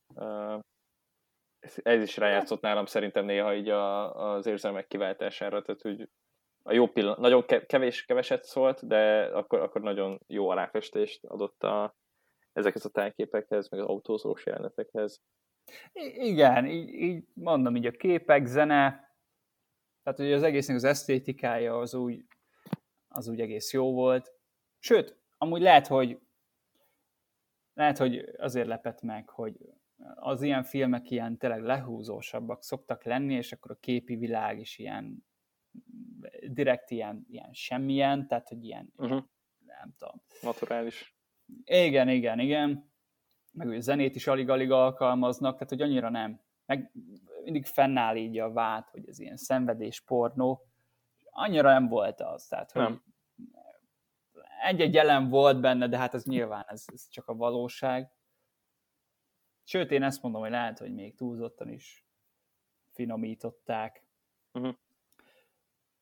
[1.83, 6.09] Ez is rájátszott nálam szerintem néha így a, az érzelmek kiváltására, tehát hogy
[6.63, 11.95] a jó pillanat, nagyon kevés, keveset szólt, de akkor, akkor nagyon jó aláfestést adott a,
[12.53, 15.21] ezekhez a tájképekhez, meg az autózós jelenetekhez.
[15.91, 19.11] I- igen, így, így mondom, így a képek, zene,
[20.03, 22.25] tehát, hogy az egésznek az esztétikája az úgy,
[23.07, 24.31] az úgy egész jó volt.
[24.79, 26.19] Sőt, amúgy lehet, hogy
[27.73, 29.57] lehet, hogy azért lepett meg, hogy
[30.15, 35.25] az ilyen filmek ilyen tényleg lehúzósabbak szoktak lenni, és akkor a képi világ is ilyen
[36.47, 39.23] direkt ilyen, ilyen semmilyen, tehát, hogy ilyen, uh-huh.
[39.65, 40.21] nem tudom.
[40.41, 41.15] Naturális.
[41.63, 42.91] Igen, igen, igen.
[43.51, 46.41] Meg hogy zenét is alig-alig alkalmaznak, tehát, hogy annyira nem.
[46.65, 46.91] Meg
[47.43, 50.65] mindig fennáll így a vád, hogy ez ilyen szenvedés pornó.
[51.29, 53.03] Annyira nem volt az, tehát hogy nem.
[54.63, 58.11] egy-egy jelen volt benne, de hát ez nyilván ez, ez csak a valóság.
[59.63, 62.05] Sőt, én ezt mondom, hogy lehet, hogy még túlzottan is
[62.91, 64.03] finomították.
[64.53, 64.75] Uh-huh.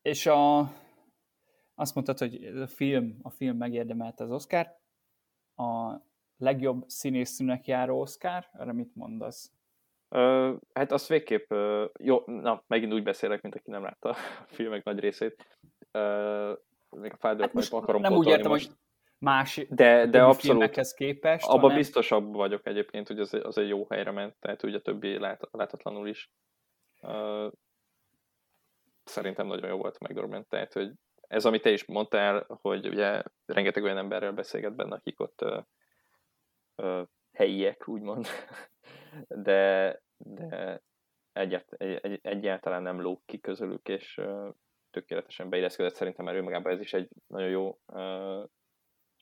[0.02, 0.60] És a,
[1.76, 4.80] azt mondtad, hogy a film, a film megérdemelte az Oscar.
[5.56, 6.00] A
[6.38, 9.52] legjobb színészűnek járó Oscar, erre mit mondasz?
[10.10, 11.52] Uh, hát azt végképp,
[12.00, 14.16] jó, na, megint úgy beszélek, mint aki nem látta a
[14.48, 15.60] filmek nagy részét.
[15.94, 16.58] Uh,
[16.90, 18.68] még a Father hát akarom Nem úgy értem, most.
[18.68, 18.78] hogy
[19.22, 21.46] más de, de abszolút képest.
[21.46, 21.76] Abban hanem...
[21.78, 25.48] biztosabb vagyok egyébként, hogy az, az egy jó helyre ment, tehát ugye a többi lát,
[25.52, 26.32] látatlanul is.
[27.02, 27.52] Uh,
[29.04, 30.92] szerintem nagyon jó volt a McDormand, tehát hogy
[31.28, 35.64] ez, amit te is mondtál, hogy ugye rengeteg olyan emberrel beszélget benne, akik ott uh,
[36.76, 38.28] uh, helyiek, úgymond,
[39.48, 40.82] de, de
[41.34, 44.22] egyet, egy, egyáltalán nem lóg ki közülük, és
[44.92, 47.80] tökéletesen beilleszkedett szerintem, mert ő magában ez is egy nagyon jó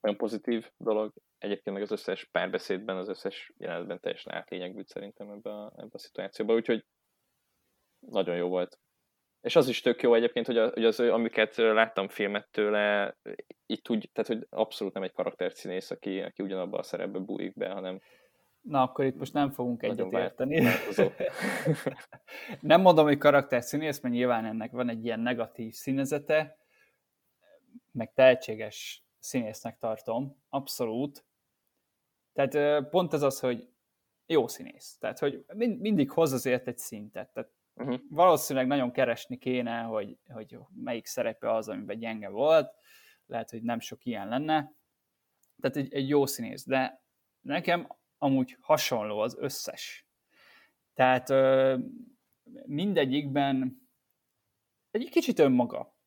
[0.01, 1.13] olyan pozitív dolog.
[1.37, 5.97] Egyébként meg az összes párbeszédben, az összes jelenetben teljesen átlényegült szerintem ebbe a, ebbe a
[5.97, 6.85] szituációba, úgyhogy
[7.99, 8.79] nagyon jó volt.
[9.41, 13.17] És az is tök jó egyébként, hogy, a, hogy az, amiket láttam filmet tőle,
[13.65, 17.69] itt úgy, tehát hogy abszolút nem egy karakterszínész, aki, aki ugyanabban a szerepbe bújik be,
[17.69, 17.99] hanem
[18.61, 20.63] Na, akkor itt most nem fogunk egyet érteni.
[22.61, 26.57] nem mondom, hogy karakterszínész, mert nyilván ennek van egy ilyen negatív színezete,
[27.91, 31.25] meg tehetséges színésznek tartom, abszolút.
[32.33, 33.69] Tehát pont ez az, hogy
[34.25, 34.97] jó színész.
[34.97, 37.33] Tehát, hogy mindig hoz azért egy szintet.
[37.33, 37.99] Tehát uh-huh.
[38.09, 42.73] valószínűleg nagyon keresni kéne, hogy, hogy melyik szerepe az, amiben gyenge volt.
[43.25, 44.73] Lehet, hogy nem sok ilyen lenne.
[45.61, 46.65] Tehát egy, egy jó színész.
[46.65, 47.03] De
[47.41, 50.07] nekem amúgy hasonló az összes.
[50.93, 51.33] Tehát
[52.65, 53.87] mindegyikben
[54.91, 55.97] egy kicsit önmaga.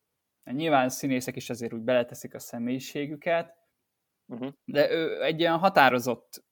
[0.44, 3.56] Nyilván színészek is azért úgy beleteszik a személyiségüket,
[4.26, 4.52] uh-huh.
[4.64, 6.44] de ő egy ilyen határozott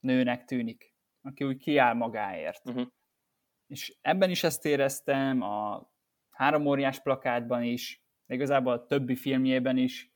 [0.00, 2.68] nőnek tűnik, aki úgy kiáll magáért.
[2.68, 2.86] Uh-huh.
[3.66, 5.88] És ebben is ezt éreztem, a
[6.30, 10.12] három óriás plakátban is, de igazából a többi filmjében is,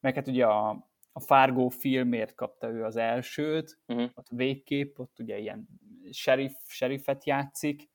[0.00, 0.68] meg hát ugye a,
[1.12, 4.10] a Fargo filmért kapta ő az elsőt, uh-huh.
[4.14, 5.68] ott végkép, ott ugye ilyen
[6.10, 7.88] sheriff, sheriffet játszik,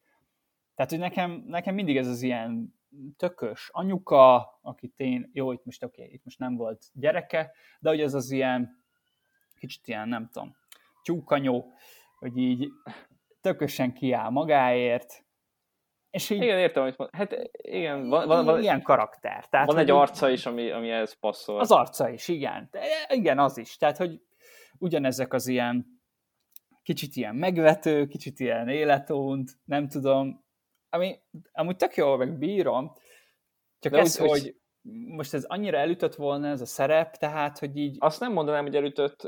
[0.76, 2.80] tehát, hogy nekem, nekem mindig ez az ilyen
[3.18, 7.90] tökös anyuka, aki én, jó, itt most oké, okay, itt most nem volt gyereke, de
[7.90, 8.84] hogy ez az ilyen,
[9.56, 10.56] kicsit ilyen, nem tudom,
[11.04, 11.74] tyúkanyó,
[12.20, 12.68] hogy így
[13.42, 15.26] tökösen kiáll magáért,
[16.12, 17.10] és így, igen, értem, mond.
[17.12, 19.50] Hát igen, van, van, van, ilyen karakter.
[19.50, 21.60] Tehát, van egy arca is, ami, ami ehhez passzol.
[21.60, 22.68] Az arca is, igen.
[22.72, 23.78] De igen, az is.
[23.78, 24.22] Tehát, hogy
[24.78, 26.02] ugyanezek az ilyen
[26.84, 30.41] kicsit ilyen megvető, kicsit ilyen életont, nem tudom,
[30.94, 31.22] ami
[31.52, 32.94] amúgy tök jó, meg bírom,
[33.80, 34.56] csak De ez, úgy, hogy
[35.08, 37.96] most ez annyira elütött volna ez a szerep, tehát, hogy így...
[38.00, 39.22] Azt nem mondanám, hogy elütött,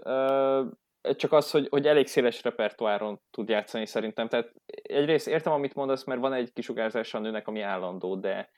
[1.16, 4.28] csak az, hogy, hogy elég széles repertoáron tud játszani szerintem.
[4.28, 8.50] Tehát egyrészt értem, amit mondasz, mert van egy kisugárzása a nőnek, ami állandó, de,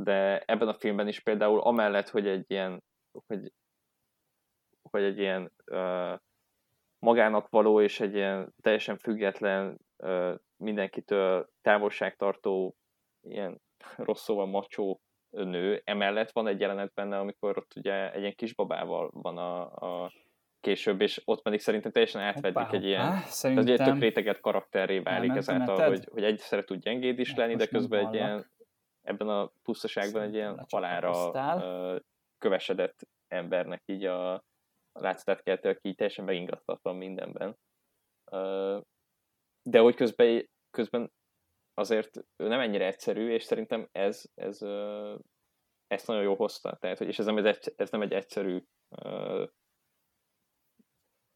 [0.00, 2.82] de ebben a filmben is például amellett, hogy egy ilyen,
[3.26, 3.52] hogy,
[4.90, 6.18] hogy egy ilyen uh,
[6.98, 9.78] magának való és egy ilyen teljesen független
[10.56, 12.76] mindenkitől távolságtartó,
[13.20, 13.60] ilyen
[13.96, 15.82] rossz szóval macsó nő.
[15.84, 19.60] Emellett van egy jelenet benne, amikor ott ugye egy ilyen kisbabával van a,
[20.04, 20.12] a
[20.60, 23.66] később, és ott pedig szerintem teljesen átvedik egy ilyen, szerintem...
[23.66, 27.66] tehát egy tök réteget karakterré válik ezáltal, hogy, hogy egyszerre tud gyengéd is lenni, de
[27.66, 28.50] közben egy ilyen,
[29.02, 31.32] ebben a pusztaságban egy ilyen halára
[32.38, 34.34] kövesedett embernek így a,
[34.92, 37.56] a látszatát keltő, aki teljesen megingattatlan mindenben.
[39.62, 41.12] De hogy közben, közben
[41.74, 44.62] azért nem ennyire egyszerű, és szerintem ez, ez
[45.86, 46.76] ezt nagyon jó hozta.
[46.80, 48.62] Tehát, és ez nem, egy, ez nem egy egyszerű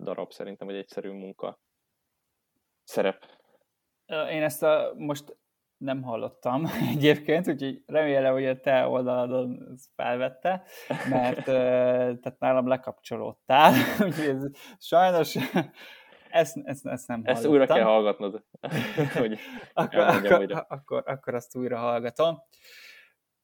[0.02, 1.60] darab szerintem, egy egyszerű munka
[2.84, 3.40] szerep.
[4.06, 5.36] Én ezt a, most
[5.76, 6.64] nem hallottam
[6.94, 10.64] egyébként, úgyhogy remélem, hogy a te oldaladon ez felvette,
[11.08, 11.44] mert
[12.20, 13.72] tehát nálam lekapcsolódtál,
[14.06, 15.36] úgyhogy ez, sajnos
[16.32, 17.52] ezt, ezt, ezt nem Ezt hallottam.
[17.52, 18.44] újra kell hallgatnod.
[19.18, 19.38] hogy
[19.72, 22.42] akkor, akkor, akkor, akkor azt újra hallgatom.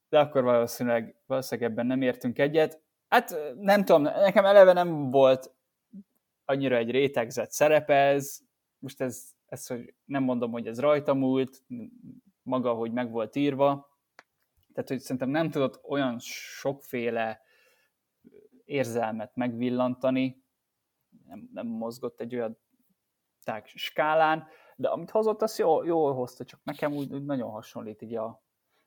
[0.09, 2.83] De akkor valószínűleg, valószínűleg ebben nem értünk egyet.
[3.09, 5.55] Hát nem tudom, nekem eleve nem volt
[6.45, 8.39] annyira egy rétegzett szerep ez,
[8.79, 11.63] most ez, ez, hogy nem mondom, hogy ez rajta múlt,
[12.43, 13.97] maga, hogy meg volt írva,
[14.73, 17.41] tehát, hogy szerintem nem tudott olyan sokféle
[18.65, 20.45] érzelmet megvillantani,
[21.27, 22.59] nem, nem mozgott egy olyan
[23.49, 24.47] tág skálán,
[24.77, 28.43] de amit hozott, azt jól, jól hozta, csak nekem úgy, úgy nagyon hasonlít így a,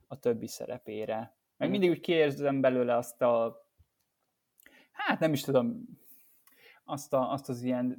[0.08, 1.36] a többi szerepére.
[1.58, 1.72] Meg mm.
[1.72, 3.66] mindig úgy kérdezem belőle azt a
[4.92, 5.86] hát nem is tudom,
[6.84, 7.98] azt, a, azt az ilyen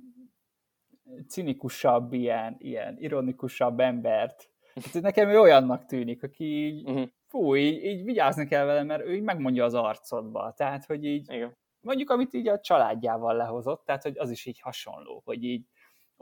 [1.29, 4.51] cinikusabb, ilyen, ilyen ironikusabb embert.
[4.75, 7.09] Hát nekem ő olyannak tűnik, aki így, uh-huh.
[7.27, 10.53] fú, így, így vigyázni kell vele, mert ő így megmondja az arcodba.
[10.57, 11.57] Tehát, hogy így, Igen.
[11.81, 15.67] mondjuk, amit így a családjával lehozott, tehát, hogy az is így hasonló, hogy így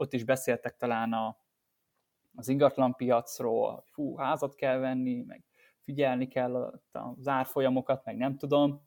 [0.01, 1.37] ott is beszéltek talán a,
[2.35, 5.43] az ingatlanpiacról, fú, házat kell venni, meg
[5.79, 8.83] figyelni kell a, az árfolyamokat, meg nem tudom.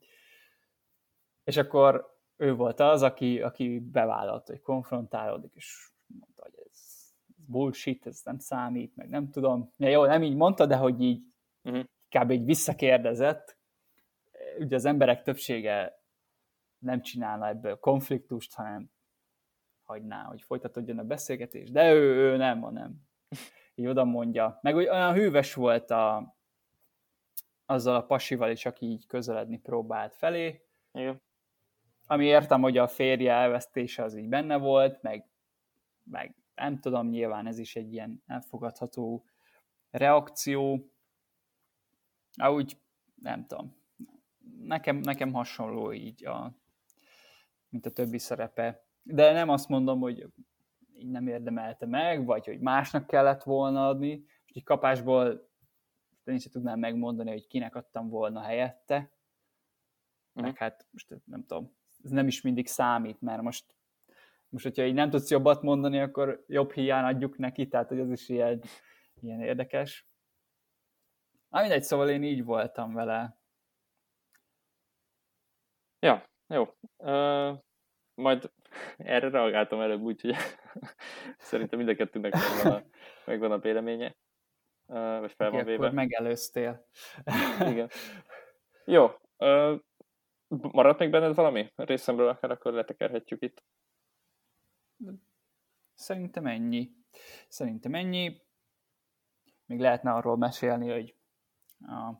[1.43, 6.79] És akkor ő volt az, aki, aki bevállalta, hogy konfrontálódik, és mondta, hogy ez,
[7.27, 9.73] ez bullshit, ez nem számít, meg nem tudom.
[9.77, 11.23] Ja, jó, nem így mondta, de hogy így
[11.63, 11.83] uh-huh.
[12.09, 12.31] kb.
[12.31, 13.57] így visszakérdezett.
[14.59, 16.03] Ugye az emberek többsége
[16.77, 18.93] nem csinálna ebből konfliktust, hanem
[19.85, 23.01] hagyná, hogy folytatódjon a beszélgetés, de ő, ő nem, hanem
[23.75, 24.59] így oda mondja.
[24.61, 26.35] Meg olyan hűves volt a,
[27.65, 30.61] azzal a pasival is, aki így közeledni próbált felé,
[30.91, 31.21] Igen
[32.07, 35.27] ami értem, hogy a férje elvesztése az így benne volt, meg,
[36.03, 39.25] meg nem tudom, nyilván ez is egy ilyen elfogadható
[39.89, 40.89] reakció.
[42.49, 42.77] Úgy,
[43.15, 43.75] nem tudom,
[44.59, 46.51] nekem, nekem hasonló így, a,
[47.69, 48.84] mint a többi szerepe.
[49.07, 50.27] De nem azt mondom, hogy
[50.97, 54.25] így nem érdemelte meg, vagy hogy másnak kellett volna adni.
[54.45, 55.49] Egy kapásból
[56.23, 58.95] én sem tudnám megmondani, hogy kinek adtam volna helyette.
[58.97, 60.43] Uh-huh.
[60.43, 63.75] Meg hát most nem tudom, ez nem is mindig számít, mert most
[64.55, 68.11] most, hogyha így nem tudsz jobbat mondani, akkor jobb hiány adjuk neki, tehát hogy az
[68.11, 68.61] is ilyen,
[69.21, 70.07] ilyen érdekes.
[71.49, 73.37] Na mindegy, szóval én így voltam vele.
[75.99, 76.67] Ja, jó.
[76.97, 77.63] Uh,
[78.15, 78.51] majd
[78.97, 80.35] erre reagáltam előbb, úgyhogy
[81.37, 82.83] szerintem mind a kettőnek megvan a,
[83.25, 84.15] megvan a véleménye.
[84.87, 85.83] Uh, vagy fel van véve.
[85.83, 86.87] Akkor megelőztél.
[87.59, 87.89] Igen.
[88.85, 89.09] Jó.
[89.37, 89.79] Uh,
[90.47, 91.71] maradt még benned valami?
[91.75, 93.63] Részemről akár akkor letekerhetjük itt.
[95.93, 96.91] Szerintem ennyi.
[97.47, 98.41] Szerintem ennyi.
[99.65, 101.15] Még lehetne arról mesélni, hogy
[101.79, 102.13] a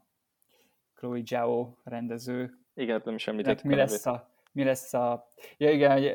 [0.93, 2.59] Chloe Zhao rendező.
[2.73, 3.65] Igen, nem is említettük.
[3.65, 5.31] Mi lesz a, mi lesz a...
[5.57, 6.05] Ja igen, hogy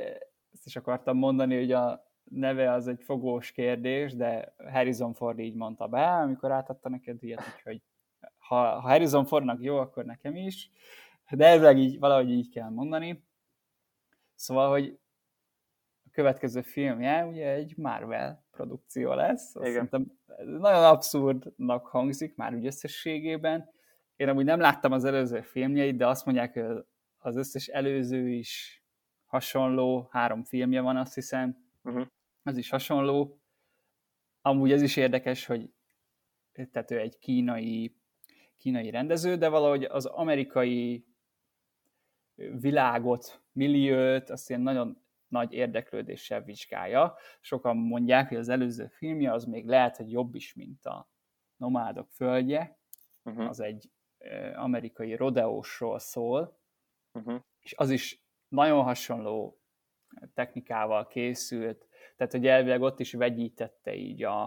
[0.53, 5.55] ezt is akartam mondani, hogy a neve az egy fogós kérdés, de Harrison Ford így
[5.55, 7.83] mondta be, amikor átadta neked ilyet, úgyhogy
[8.39, 10.71] ha, ha Harrison Fordnak jó, akkor nekem is,
[11.31, 13.25] de ezzel így, valahogy így kell mondani.
[14.35, 14.99] Szóval, hogy
[16.05, 19.57] a következő filmje ugye egy Marvel produkció lesz.
[19.57, 19.89] Azt Igen.
[20.47, 23.71] nagyon abszurdnak hangzik már úgy összességében.
[24.17, 26.85] Én amúgy nem láttam az előző filmjeit, de azt mondják, hogy
[27.23, 28.83] az összes előző is
[29.27, 31.71] hasonló, három filmje van, azt hiszem.
[31.83, 32.07] Uh-huh.
[32.43, 33.41] Az is hasonló.
[34.43, 35.73] Amúgy ez is érdekes, hogy
[36.73, 37.97] tehát ő egy kínai,
[38.57, 41.07] kínai rendező, de valahogy az amerikai
[42.35, 47.17] világot, milliót, azt ilyen nagyon nagy érdeklődéssel vizsgálja.
[47.41, 51.11] Sokan mondják, hogy az előző filmje az még lehet, hogy jobb is, mint a
[51.57, 52.79] Nomádok földje.
[53.25, 53.49] Uh-huh.
[53.49, 53.91] Az egy
[54.55, 56.60] amerikai rodeósról szól,
[57.13, 57.41] uh-huh.
[57.61, 59.61] és az is nagyon hasonló
[60.35, 64.43] technikával készült, tehát hogy elvileg ott is vegyítette így a,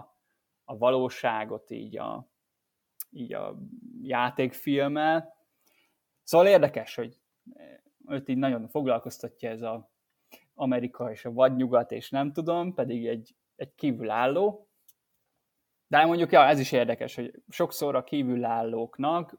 [0.64, 2.30] a valóságot így a,
[3.10, 3.58] így a
[4.00, 5.34] játékfilmmel.
[6.22, 7.20] Szóval érdekes, hogy
[8.06, 9.92] őt így nagyon foglalkoztatja ez a
[10.54, 14.68] Amerika és a vadnyugat, és nem tudom, pedig egy, egy kívülálló.
[15.86, 19.38] De mondjuk, ja, ez is érdekes, hogy sokszor a kívülállóknak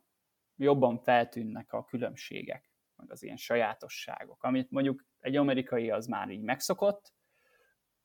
[0.56, 6.42] jobban feltűnnek a különbségek, meg az ilyen sajátosságok, amit mondjuk egy amerikai az már így
[6.42, 7.14] megszokott,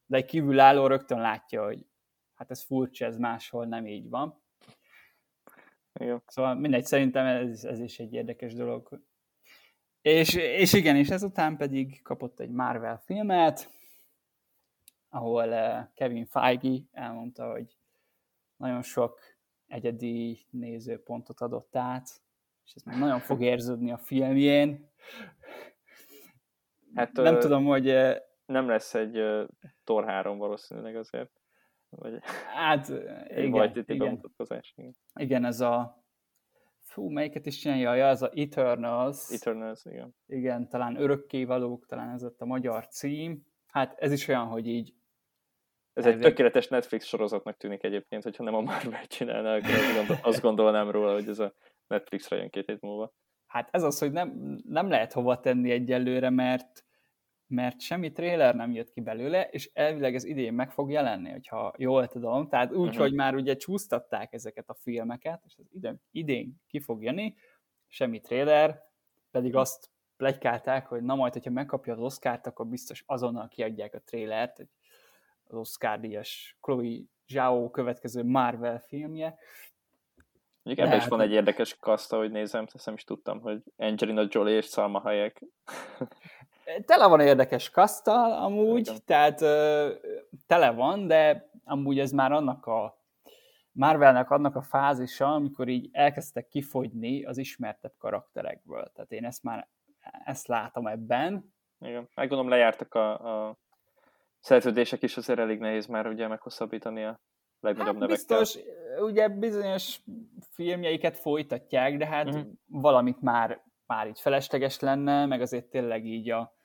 [0.07, 1.87] de egy kívülálló rögtön látja, hogy
[2.35, 4.43] hát ez furcsa, ez máshol nem így van.
[5.93, 6.23] Igen.
[6.27, 9.01] Szóval mindegy, szerintem ez, ez is egy érdekes dolog,
[10.03, 13.71] és, és igen, és ezután pedig kapott egy Marvel filmet,
[15.09, 17.77] ahol eh, Kevin Feige elmondta, hogy
[18.57, 19.21] nagyon sok
[19.67, 22.23] egyedi nézőpontot adott át,
[22.65, 24.89] és ez nagyon fog érződni a filmjén.
[26.95, 27.97] Hát, nem ö, tudom, hogy...
[28.47, 29.49] Nem lesz egy uh,
[29.85, 31.31] Thor 3 valószínűleg azért.
[31.89, 32.19] Vagy,
[32.55, 32.89] hát,
[33.29, 34.21] igen, vagy igen.
[35.15, 36.05] igen, ez a
[36.79, 39.31] fú, melyiket is csinálja, ja, ez a Eternals.
[39.31, 40.15] Eternals, igen.
[40.27, 43.47] Igen, talán örökkévalók, talán ez ott a magyar cím.
[43.67, 44.95] Hát ez is olyan, hogy így
[45.93, 50.17] ez egy tökéletes Netflix sorozatnak tűnik egyébként, hogyha nem a Marvel csinálná, akkor azt, gondol,
[50.23, 51.55] azt gondolnám róla, hogy ez a
[51.91, 53.13] Netflixre jön két hét múlva.
[53.47, 56.85] Hát ez az, hogy nem, nem lehet hova tenni egyelőre, mert
[57.47, 61.75] mert semmi trailer nem jött ki belőle, és elvileg ez idén meg fog jelenni, hogyha
[61.77, 62.49] jól tudom.
[62.49, 63.03] Tehát úgy, uh-huh.
[63.03, 67.35] hogy már ugye csúsztatták ezeket a filmeket, és ez idén, idén ki fog jönni,
[67.87, 68.83] semmi trailer,
[69.31, 74.03] pedig azt plegykálták, hogy na majd, hogyha megkapja az Oscar-t, akkor biztos azonnal kiadják a
[74.05, 74.69] trailert, hogy
[75.45, 79.39] az Oscar-díjas Chloe Zhao következő Marvel filmje.
[80.63, 84.27] Mondjuk ebben is van egy érdekes kaszta, hogy nézem, ezt nem is tudtam, hogy Angelina
[84.29, 85.43] Jolie és Salma Hayek
[86.87, 89.01] tele van érdekes kasztal amúgy, Igen.
[89.05, 89.89] tehát ö,
[90.47, 92.99] tele van, de amúgy ez már annak a
[93.73, 98.91] Marvelnek annak a fázisa, amikor így elkezdtek kifogyni az ismertebb karakterekből.
[98.95, 99.69] Tehát én ezt már
[100.25, 101.55] ezt látom ebben.
[101.79, 103.59] Igen, meg gondolom lejártak a, a
[104.41, 107.21] szerződések is, azért elég nehéz már ugye meghosszabbítani a
[107.61, 108.39] legnagyobb hát nevekkel.
[108.39, 108.59] Biztos,
[109.01, 110.01] ugye bizonyos
[110.51, 112.47] filmjeiket folytatják, de hát uh-huh.
[112.67, 116.57] valamit már, már így felesleges lenne, meg azért tényleg így a,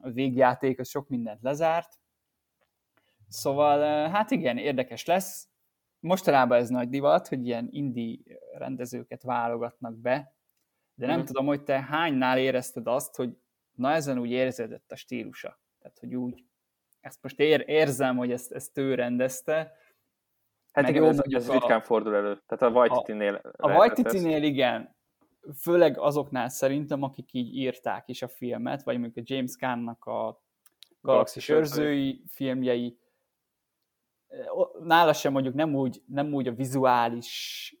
[0.00, 1.98] a végjáték az sok mindent lezárt.
[3.28, 5.48] Szóval, hát igen, érdekes lesz.
[6.00, 8.18] Mostanában ez nagy divat, hogy ilyen indie
[8.52, 10.34] rendezőket válogatnak be,
[10.94, 11.24] de nem mm.
[11.24, 13.36] tudom, hogy te hánynál érezted azt, hogy
[13.72, 15.60] na ezen úgy érződött a stílusa.
[15.78, 16.44] Tehát, hogy úgy,
[17.00, 19.72] ezt most ér, érzem, hogy ezt, ezt ő rendezte.
[20.72, 22.42] Hát igen, ez, ez ritkán fordul elő.
[22.46, 24.96] Tehát a Waititi-nél A, a Waititi-nél igen,
[25.60, 30.42] főleg azoknál szerintem, akik így írták is a filmet, vagy mondjuk a James Gunn-nak a
[31.00, 32.98] Galaxis őrzői filmjei,
[34.80, 37.72] nála sem mondjuk nem úgy, nem úgy a vizuális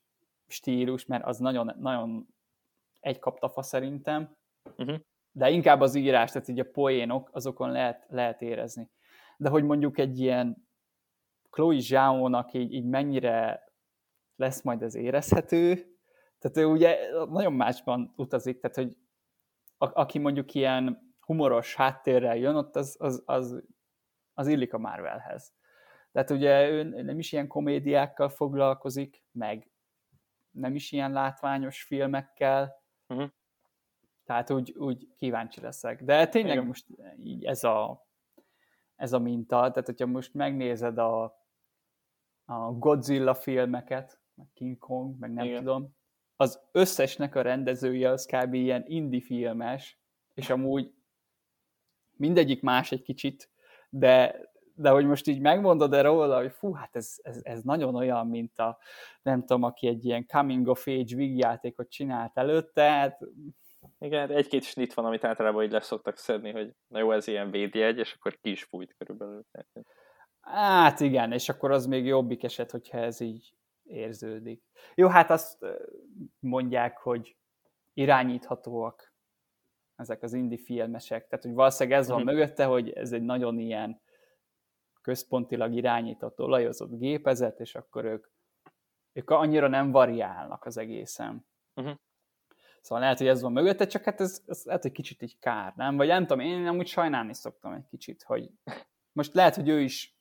[0.46, 2.26] stílus, mert az nagyon, nagyon
[3.00, 4.36] egy kaptafa szerintem,
[4.76, 4.98] uh-huh.
[5.32, 8.90] de inkább az írás, tehát így a poénok, azokon lehet, lehet érezni.
[9.36, 10.67] De hogy mondjuk egy ilyen
[11.50, 13.62] Chloe Zhao-nak így, így mennyire
[14.36, 15.74] lesz majd ez érezhető,
[16.38, 18.96] tehát ő ugye nagyon másban utazik, tehát hogy
[19.78, 23.62] a, aki mondjuk ilyen humoros háttérrel jön, ott az, az, az,
[24.34, 25.52] az illik a Marvelhez.
[26.12, 29.70] Tehát ugye ő nem is ilyen komédiákkal foglalkozik, meg
[30.50, 33.30] nem is ilyen látványos filmekkel, uh-huh.
[34.24, 36.02] tehát úgy, úgy kíváncsi leszek.
[36.02, 36.66] De tényleg Igen.
[36.66, 36.86] most
[37.22, 38.06] így ez a,
[38.96, 41.37] ez a minta, tehát hogyha most megnézed a,
[42.50, 45.58] a Godzilla filmeket, meg King Kong, meg nem Igen.
[45.58, 45.96] tudom,
[46.36, 48.54] az összesnek a rendezője az kb.
[48.54, 49.98] ilyen indie filmes,
[50.34, 50.94] és amúgy
[52.16, 53.50] mindegyik más egy kicsit,
[53.90, 54.40] de,
[54.74, 58.26] de hogy most így megmondod e róla, hogy fú, hát ez, ez, ez nagyon olyan,
[58.26, 58.78] mint a,
[59.22, 63.20] nem tudom, aki egy ilyen coming of age vígjátékot csinált előtte, hát
[63.98, 67.98] igen, egy-két snit van, amit általában így leszoktak szedni, hogy na jó, ez ilyen védjegy,
[67.98, 69.44] és akkor ki is fújt körülbelül.
[70.50, 74.62] Hát igen, és akkor az még jobbik eset, hogyha ez így érződik.
[74.94, 75.66] Jó, hát azt
[76.38, 77.36] mondják, hogy
[77.94, 79.12] irányíthatóak
[79.96, 82.32] ezek az indie filmesek, tehát hogy valószínűleg ez van uh-huh.
[82.32, 84.00] mögötte, hogy ez egy nagyon ilyen
[85.02, 88.26] központilag irányított, olajozott gépezet, és akkor ők,
[89.12, 91.46] ők annyira nem variálnak az egészen.
[91.74, 91.94] Uh-huh.
[92.80, 95.72] Szóval lehet, hogy ez van mögötte, csak hát ez, ez lehet, hogy kicsit egy kár,
[95.76, 95.96] nem?
[95.96, 98.50] Vagy nem tudom, én amúgy sajnálni szoktam egy kicsit, hogy
[99.12, 100.17] most lehet, hogy ő is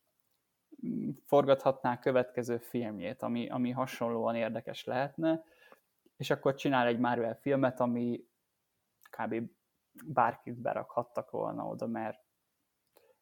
[1.25, 5.43] forgathatná a következő filmjét, ami, ami hasonlóan érdekes lehetne,
[6.17, 8.25] és akkor csinál egy Marvel filmet, ami
[9.09, 9.41] kb.
[10.05, 12.25] bárkit berakhattak volna oda, mert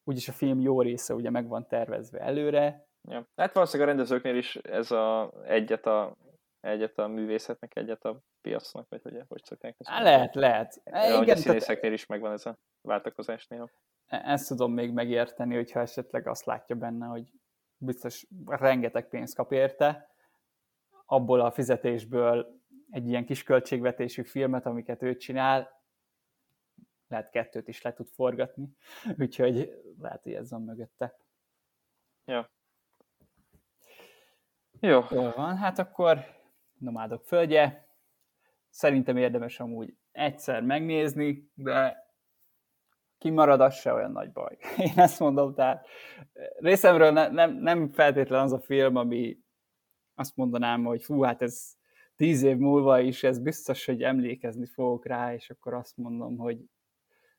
[0.04, 2.88] úgyis a film jó része ugye meg van tervezve előre.
[3.02, 3.28] Ja.
[3.36, 6.16] Hát valószínűleg a rendezőknél is ez a egyet a,
[6.60, 10.82] egyet a művészetnek, egyet a piacnak, vagy hogy, hogy szokták ezt Lehet, lehet.
[10.84, 13.70] Ja, Igen, a színészeknél is megvan ez a váltakozás néha.
[14.06, 17.32] E- ezt tudom még megérteni, hogyha esetleg azt látja benne, hogy
[17.78, 20.10] biztos rengeteg pénzt kap érte,
[21.06, 22.62] abból a fizetésből
[22.92, 25.84] egy ilyen kis költségvetésű filmet, amiket ő csinál,
[27.08, 28.70] lehet kettőt is le tud forgatni,
[29.20, 31.18] úgyhogy lehet, hogy ez van mögötte.
[32.26, 32.50] Ja.
[34.80, 35.02] Jó.
[35.10, 36.36] Jó van, hát akkor
[36.78, 37.88] Nomádok földje.
[38.70, 42.05] Szerintem érdemes amúgy egyszer megnézni, de
[43.18, 44.58] kimarad, az se olyan nagy baj.
[44.78, 45.88] Én ezt mondom, tehát
[46.58, 49.38] részemről ne, nem, nem feltétlen az a film, ami
[50.16, 51.74] azt mondanám, hogy fú, hát ez
[52.16, 56.58] tíz év múlva is, ez biztos, hogy emlékezni fogok rá, és akkor azt mondom, hogy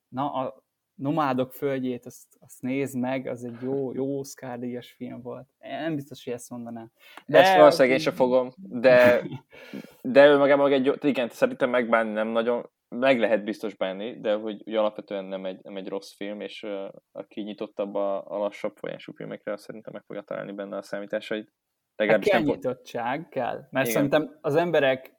[0.09, 0.64] na, a
[0.97, 5.49] Nomádok földjét, azt, azt nézd meg, az egy jó, jó Oscar díjas film volt.
[5.59, 6.93] Én nem biztos, hogy ezt mondanám.
[7.27, 9.22] De ezt valószínűleg én sem fogom, de,
[10.03, 14.34] de ő magában egy jó, igen, szerintem megbánni nem nagyon, meg lehet biztos bánni, de
[14.34, 18.37] hogy, hogy alapvetően nem egy, nem egy rossz film, és uh, aki nyitottabb a, a
[18.37, 21.53] lassabb folyású filmekre, szerintem meg fogja találni benne a számításait.
[21.97, 23.57] Legalábbis kell nyitottság, kell.
[23.70, 23.93] Mert Igen.
[23.93, 25.14] szerintem az emberek,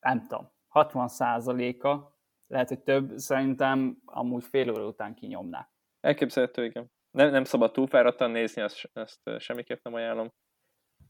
[0.00, 2.14] nem tudom, 60% a
[2.46, 5.70] lehet, hogy több, szerintem amúgy fél óra után kinyomná.
[6.00, 6.92] Elképzelhető, igen.
[7.10, 10.32] Nem, nem szabad túlfáradtan nézni, azt, ezt semmiképp nem ajánlom.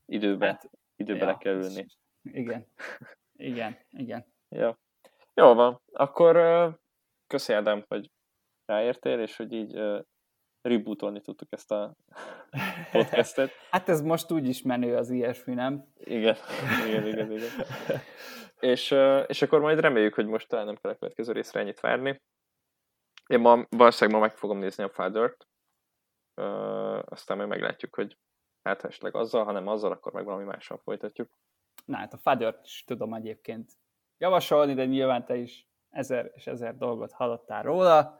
[0.05, 1.87] Időbe, hát, időbe ja, le kell ülni.
[2.22, 2.66] Igen,
[3.32, 4.26] igen, igen.
[4.49, 4.78] ja.
[5.35, 6.37] Jó van, akkor
[7.26, 8.11] köszi Ádám, hogy
[8.64, 9.80] ráértél, és hogy így
[10.61, 11.95] rebootolni tudtuk ezt a
[12.93, 13.51] podcastet.
[13.70, 15.85] hát ez most úgy is menő az ilyesmi, nem?
[15.95, 16.37] Igen,
[16.87, 17.51] igen, igen, igen.
[18.61, 18.91] és,
[19.26, 22.22] és akkor majd reméljük, hogy most talán nem kell a következő részre ennyit várni.
[23.26, 25.47] Én ma valószínűleg ma meg fogom nézni a Father-t,
[27.05, 28.18] aztán majd meglátjuk, hogy
[28.62, 31.30] hát esetleg azzal, hanem azzal, akkor meg valami mással folytatjuk.
[31.85, 33.72] Na hát a Father-t is tudom egyébként
[34.19, 38.19] javasolni, de nyilván te is ezer és ezer dolgot hallottál róla.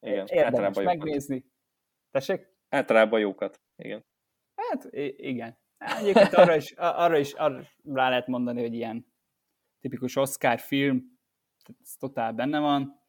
[0.00, 1.34] Igen, Érdemes megnézni.
[1.34, 1.50] Jókat.
[2.10, 2.56] Tessék?
[2.68, 4.04] Általában jókat, igen.
[4.54, 5.58] Hát igen.
[5.78, 9.06] Egyébként arra is, arra is arra rá lehet mondani, hogy ilyen
[9.80, 11.18] tipikus Oscar film,
[11.82, 13.02] ez totál benne van,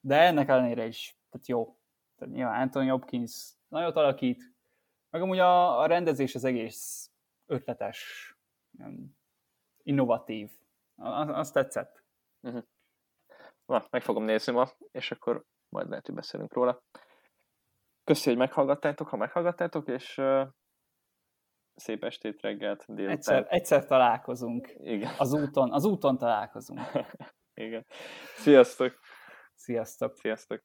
[0.00, 1.76] de ennek ellenére is tehát jó.
[2.16, 4.52] Tehát nyilván Anthony Hopkins nagyot alakít,
[5.10, 7.10] meg amúgy a, a rendezés az egész
[7.46, 8.32] ötletes,
[9.82, 10.50] innovatív.
[10.96, 12.04] Az, az tetszett.
[12.40, 12.62] Uh-huh.
[13.66, 16.82] Na, meg fogom nézni ma, és akkor majd lehet, hogy beszélünk róla.
[18.04, 20.48] Köszi, hogy meghallgattátok, ha meghallgattátok, és uh,
[21.74, 23.16] szép estét, reggelt, délután.
[23.16, 24.72] Egyszer, egyszer találkozunk.
[24.74, 25.14] Igen.
[25.18, 26.80] Az úton, az úton találkozunk.
[27.54, 27.86] Igen.
[28.36, 28.98] Sziasztok!
[29.54, 30.16] Sziasztok!
[30.16, 30.62] Sziasztok!